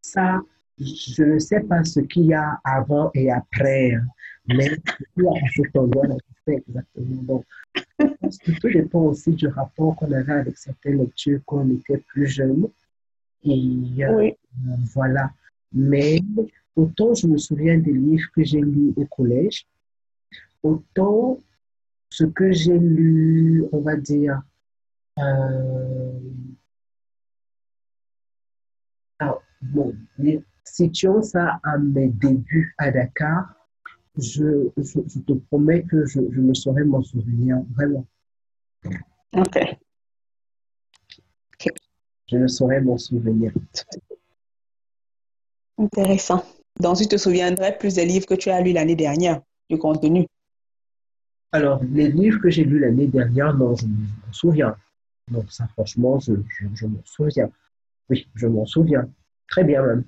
[0.00, 0.40] ça,
[0.80, 4.06] je ne sais pas ce qu'il y a avant et après, hein,
[4.46, 4.70] mais
[5.16, 5.32] il y a
[6.46, 7.22] exactement.
[7.22, 11.58] Donc, je pense que tout dépend aussi du rapport qu'on avait avec certaines lectures quand
[11.58, 12.68] on était plus jeune.
[13.44, 14.30] Et euh,
[14.94, 15.30] voilà.
[15.72, 16.20] Mais
[16.74, 19.66] autant je me souviens des livres que j'ai lus au collège,
[20.62, 21.38] autant
[22.10, 24.40] ce que j'ai lu, on va dire,
[25.18, 26.18] euh,
[29.18, 29.94] alors, bon,
[30.72, 33.54] situons ça à mes débuts à Dakar,
[34.16, 38.06] je, je, te promets que je, je me saurais m'en souvenir, vraiment.
[39.36, 39.58] Ok.
[42.26, 43.52] Je ne saurais m'en souvenir.
[45.78, 46.44] Intéressant.
[46.80, 49.40] Donc, tu te souviendrais plus des livres que tu as lus l'année dernière,
[49.70, 50.26] du contenu?
[51.52, 54.76] Alors, les livres que j'ai lus l'année dernière, non, je m'en souviens.
[55.30, 56.34] Donc, ça, franchement, je,
[56.74, 57.50] je m'en souviens.
[58.10, 59.08] Oui, je m'en souviens.
[59.48, 60.04] Très bien même.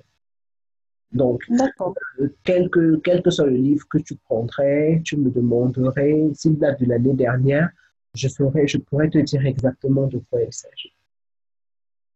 [1.13, 6.29] Donc, euh, quel, que, quel, que, soit le livre que tu prendrais, tu me demanderais
[6.33, 7.69] s'il date de l'année dernière,
[8.13, 10.93] je, saurais, je pourrais te dire exactement de quoi il s'agit.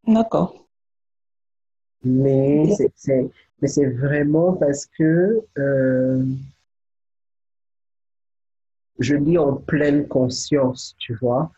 [0.08, 0.66] D'accord.
[2.04, 2.70] Mais
[3.64, 6.24] c'est vraiment parce que euh,
[9.00, 11.52] je lis en pleine conscience, tu vois.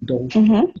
[0.00, 0.72] Donc, mm-hmm.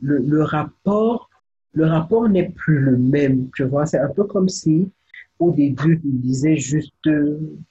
[0.00, 1.28] le, le rapport,
[1.72, 3.84] le rapport n'est plus le même, tu vois.
[3.84, 4.90] C'est un peu comme si
[5.38, 7.08] au début, je lisais juste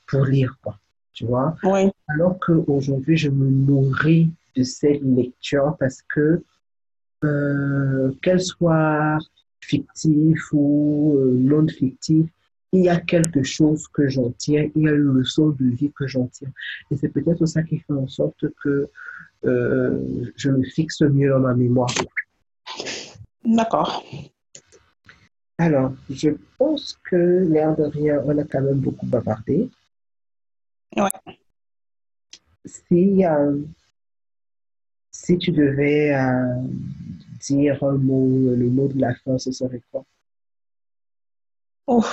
[0.07, 0.77] pour lire, quoi.
[1.13, 1.55] Tu vois?
[1.63, 1.89] Oui.
[2.07, 6.43] Alors qu'aujourd'hui, je me nourris de cette lecture parce que,
[7.23, 9.17] euh, qu'elle soit
[9.59, 12.27] fictive ou euh, non fictive,
[12.73, 15.91] il y a quelque chose que j'en tiens, il y a une leçon de vie
[15.91, 16.51] que j'en tiens.
[16.91, 18.89] Et c'est peut-être ça qui fait en sorte que
[19.45, 21.89] euh, je me fixe mieux dans ma mémoire.
[23.45, 24.03] D'accord.
[25.57, 29.69] Alors, je pense que l'air de rien, on a quand même beaucoup bavardé.
[30.95, 31.09] Ouais.
[32.65, 33.57] Si, euh,
[35.11, 36.61] si tu devais euh,
[37.39, 40.03] dire un mot, le mot de la fin, ce serait quoi?
[41.87, 42.03] Oh.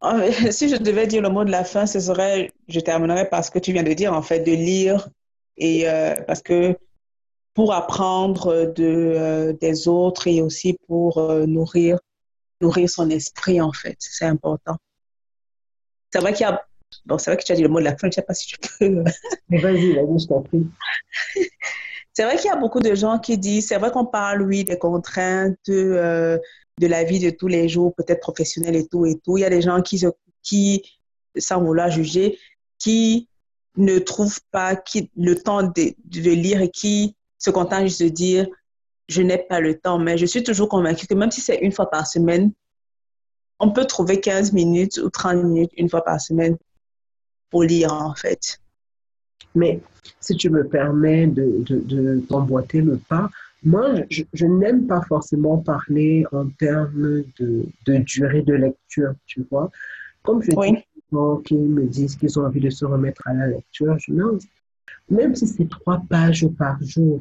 [0.50, 3.50] Si je devais dire le mot de la fin, ce serait, je terminerais par ce
[3.50, 5.10] que tu viens de dire, en fait, de lire.
[5.58, 6.74] Et euh, parce que
[7.52, 11.98] pour apprendre de, euh, des autres et aussi pour euh, nourrir,
[12.60, 14.76] nourrir son esprit, en fait, c'est important.
[16.12, 16.64] C'est vrai qu'il y a.
[17.06, 18.22] Bon, c'est vrai que tu as dit le mot de la fin, je ne sais
[18.22, 19.04] pas si tu peux.
[19.48, 20.66] Vas-y, vas-y, je t'en prie.
[22.12, 24.64] C'est vrai qu'il y a beaucoup de gens qui disent, c'est vrai qu'on parle, oui,
[24.64, 26.38] des contraintes euh,
[26.78, 29.38] de la vie de tous les jours, peut-être professionnelles et tout et tout.
[29.38, 30.04] Il y a des gens qui,
[30.42, 30.82] qui
[31.38, 32.36] sans vouloir juger,
[32.78, 33.28] qui
[33.76, 38.08] ne trouvent pas qui, le temps de, de lire et qui se contentent juste de
[38.08, 38.48] dire,
[39.10, 39.98] je n'ai pas le temps.
[39.98, 42.52] Mais je suis toujours convaincue que même si c'est une fois par semaine,
[43.58, 46.56] on peut trouver 15 minutes ou 30 minutes une fois par semaine
[47.50, 48.58] pour lire, en fait.
[49.54, 49.80] Mais
[50.20, 53.28] si tu me permets de, de, t'emboîter le pas,
[53.62, 59.44] moi, je, je n'aime pas forcément parler en termes de, de, durée de lecture, tu
[59.50, 59.70] vois.
[60.22, 63.34] Comme je dis, dis gens qui me disent qu'ils ont envie de se remettre à
[63.34, 64.44] la lecture, je lance.
[65.10, 67.20] Même si c'est trois pages par jour,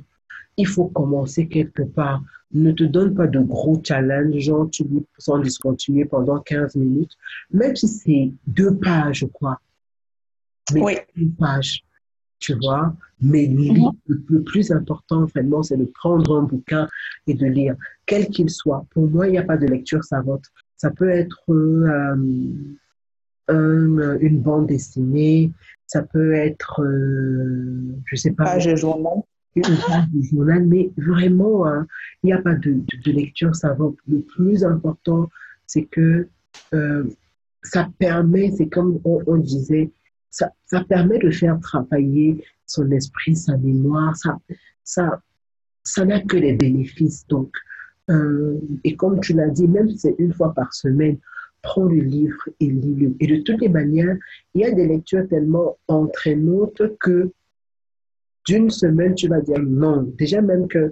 [0.60, 2.22] il faut commencer quelque part.
[2.52, 7.16] Ne te donne pas de gros challenges, genre tu lis sans discontinuer pendant 15 minutes,
[7.52, 9.60] même si c'est deux pages, quoi.
[10.74, 10.98] Mais oui.
[11.16, 11.84] une page
[12.40, 12.96] tu vois.
[13.22, 13.92] Mais mhm.
[14.08, 16.88] le, plus important, vraiment, c'est de prendre un bouquin
[17.28, 17.76] et de lire,
[18.06, 18.86] quel qu'il soit.
[18.92, 20.46] Pour moi, il n'y a pas de lecture savante.
[20.78, 22.16] Ça peut être euh,
[23.50, 25.52] une bande dessinée,
[25.86, 28.46] ça peut être, euh, je sais pas.
[28.46, 29.24] Page journal.
[29.56, 31.88] De journal, mais vraiment, hein,
[32.24, 33.98] il n'y a pas de, de, lecture savante.
[34.08, 35.30] Le plus important,
[35.66, 36.28] c'est que
[36.74, 37.04] euh,
[37.64, 39.92] ça permet, c'est comme on disait,
[40.30, 44.16] ça, ça, permet de faire travailler son esprit, sa mémoire.
[44.16, 44.38] Ça,
[44.84, 45.22] ça,
[45.84, 47.26] ça n'a que des bénéfices.
[47.28, 47.52] Donc,
[48.10, 51.18] euh, et comme tu l'as dit, même si c'est une fois par semaine,
[51.62, 53.16] prends le livre et lis-le.
[53.20, 54.18] Et de toutes les manières,
[54.54, 57.32] il y a des lectures tellement entraînantes que
[58.50, 60.12] d'une semaine, tu vas dire non.
[60.18, 60.92] Déjà même que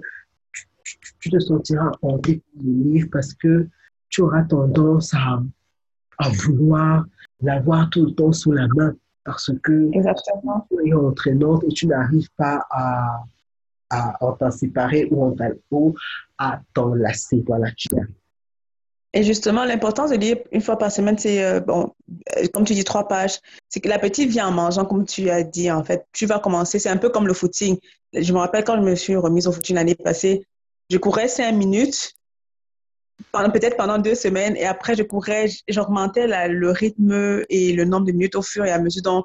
[1.20, 3.68] tu, te sentiras hanté du livre parce que
[4.08, 5.42] tu auras tendance à,
[6.18, 7.04] à vouloir
[7.40, 8.94] l'avoir tout le temps sous la main
[9.24, 10.66] parce que Exactement.
[10.70, 13.24] tu es entraînante et tu n'arrives pas à,
[13.90, 15.36] à, t'en séparer ou,
[15.72, 15.94] ou
[16.38, 17.42] à t'en lasser.
[17.46, 17.88] Voilà, tu
[19.14, 21.94] Et justement, l'importance de lire une fois par semaine, c'est, euh, bon,
[22.36, 23.38] euh, comme tu dis, trois pages.
[23.68, 26.06] C'est que la petite vient en mangeant, comme tu as dit, en fait.
[26.12, 27.78] Tu vas commencer, c'est un peu comme le footing.
[28.12, 30.46] Je me rappelle quand je me suis remise au footing l'année passée,
[30.90, 32.14] je courais cinq minutes
[33.32, 38.12] peut-être pendant deux semaines et après je courais, j'augmentais le rythme et le nombre de
[38.12, 39.24] minutes au fur et à mesure dont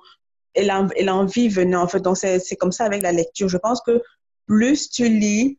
[0.55, 1.99] et l'envie venait en fait.
[1.99, 3.49] Donc c'est comme ça avec la lecture.
[3.49, 4.01] Je pense que
[4.45, 5.57] plus tu lis,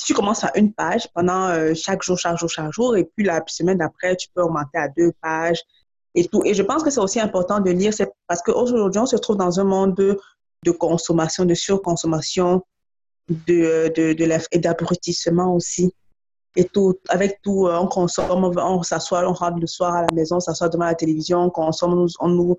[0.00, 3.04] si tu commences à une page pendant euh, chaque jour, chaque jour, chaque jour, et
[3.04, 5.60] puis la semaine d'après, tu peux augmenter à deux pages
[6.14, 6.42] et tout.
[6.46, 7.92] Et je pense que c'est aussi important de lire,
[8.26, 10.18] parce qu'aujourd'hui, on se trouve dans un monde de,
[10.64, 12.62] de consommation, de surconsommation,
[13.28, 15.92] de, de, de et d'abrutissement aussi
[16.56, 20.08] et tout, avec tout, euh, on consomme, on s'assoit, on rentre le soir à la
[20.14, 22.56] maison, on s'assoit devant la télévision, on consomme, on nous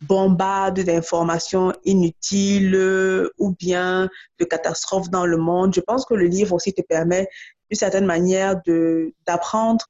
[0.00, 4.08] bombarde d'informations inutiles euh, ou bien
[4.38, 5.74] de catastrophes dans le monde.
[5.74, 7.28] Je pense que le livre aussi te permet
[7.70, 8.60] d'une certaine manière
[9.26, 9.86] d'apprendre,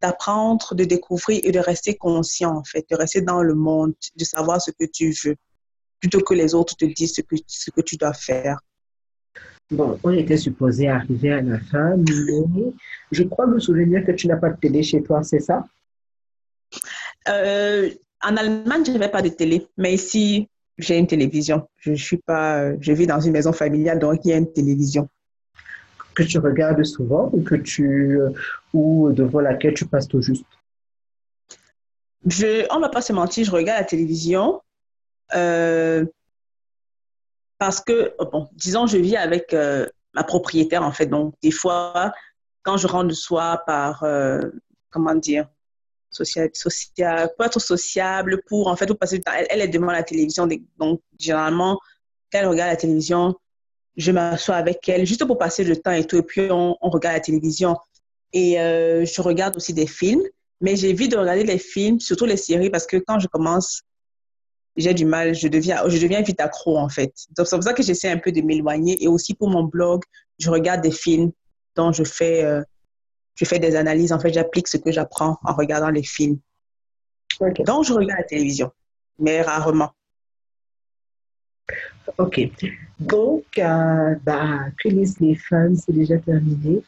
[0.00, 4.24] d'apprendre, de découvrir et de rester conscient, en fait, de rester dans le monde, de
[4.24, 5.36] savoir ce que tu veux,
[6.00, 8.58] plutôt que les autres te disent ce que, ce que tu dois faire.
[9.70, 12.72] Bon, on était supposé arriver à la fin, mais
[13.10, 15.64] je crois me souvenir que tu n'as pas de télé chez toi, c'est ça?
[17.28, 17.88] Euh,
[18.22, 21.68] en Allemagne, je n'avais pas de télé, mais ici, j'ai une télévision.
[21.78, 25.08] Je suis pas, je vis dans une maison familiale, donc il y a une télévision.
[26.14, 28.18] Que tu regardes souvent ou que tu,
[28.72, 30.44] ou devant laquelle tu passes tout juste?
[32.26, 34.62] Je, on ne va pas se mentir, je regarde la télévision.
[35.34, 36.04] Euh,
[37.58, 41.06] parce que, oh, bon, disons, je vis avec euh, ma propriétaire, en fait.
[41.06, 42.12] Donc, des fois,
[42.62, 44.40] quand je rentre le soir par, euh,
[44.90, 45.48] comment dire,
[46.12, 50.48] social, social, sociable, pour, en fait, passer du temps, elle, est devant la télévision.
[50.78, 51.78] Donc, généralement,
[52.30, 53.34] quand elle regarde la télévision,
[53.96, 56.18] je m'assois avec elle juste pour passer le temps et tout.
[56.18, 57.76] Et puis, on, regarde la télévision.
[58.32, 60.22] Et euh, je regarde aussi des films.
[60.60, 63.82] Mais j'évite de regarder les films, surtout les séries, parce que quand je commence
[64.76, 67.12] j'ai du mal, je deviens, je deviens vite accro en fait.
[67.36, 70.02] Donc c'est pour ça que j'essaie un peu de m'éloigner et aussi pour mon blog,
[70.38, 71.32] je regarde des films
[71.76, 72.62] dont je fais, euh,
[73.34, 74.12] je fais des analyses.
[74.12, 76.38] En fait, j'applique ce que j'apprends en regardant les films.
[77.40, 78.70] Donc je regarde la télévision,
[79.18, 79.92] mais rarement.
[82.18, 82.40] Ok.
[83.00, 86.82] Donc, euh, bah, les c'est déjà terminé.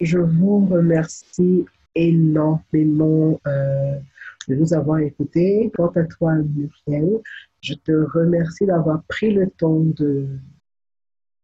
[0.00, 3.40] Je vous remercie énormément.
[3.46, 3.98] Euh,
[4.48, 5.70] de nous avoir écoutés.
[5.76, 7.20] Quant à toi, Muriel,
[7.60, 10.26] je te remercie d'avoir pris le temps de,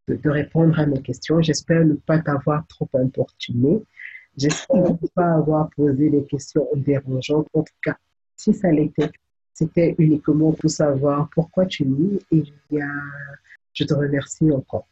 [0.08, 1.40] de, répondre à mes questions.
[1.40, 3.82] J'espère ne pas t'avoir trop importuné.
[4.36, 7.46] J'espère ne pas avoir posé des questions dérangeantes.
[7.54, 7.96] En tout cas,
[8.36, 9.10] si ça l'était,
[9.52, 12.42] c'était uniquement pour savoir pourquoi tu lis et
[13.72, 14.86] je te remercie encore.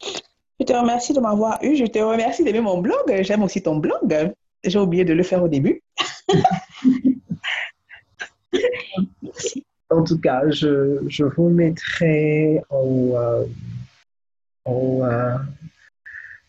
[0.00, 1.74] Je te remercie de m'avoir eu.
[1.74, 3.22] Je te remercie d'aimer mon blog.
[3.22, 4.32] J'aime aussi ton blog.
[4.64, 5.82] J'ai oublié de le faire au début.
[9.90, 13.44] en tout cas, je, je vous mettrai en, euh,
[14.68, 15.36] euh,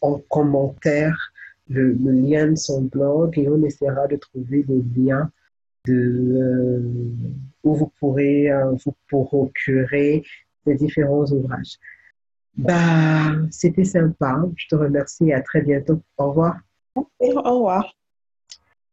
[0.02, 1.33] en, commentaire
[1.70, 5.32] le, lien de son blog et on essaiera de trouver des liens
[5.86, 6.82] de, euh,
[7.64, 8.50] où vous pourrez
[8.86, 10.24] vous procurer
[10.66, 11.78] les différents ouvrages.
[12.56, 14.44] Bah, c'était sympa.
[14.56, 16.02] Je te remercie et à très bientôt.
[16.18, 16.58] Au revoir.
[16.96, 17.96] Au revoir.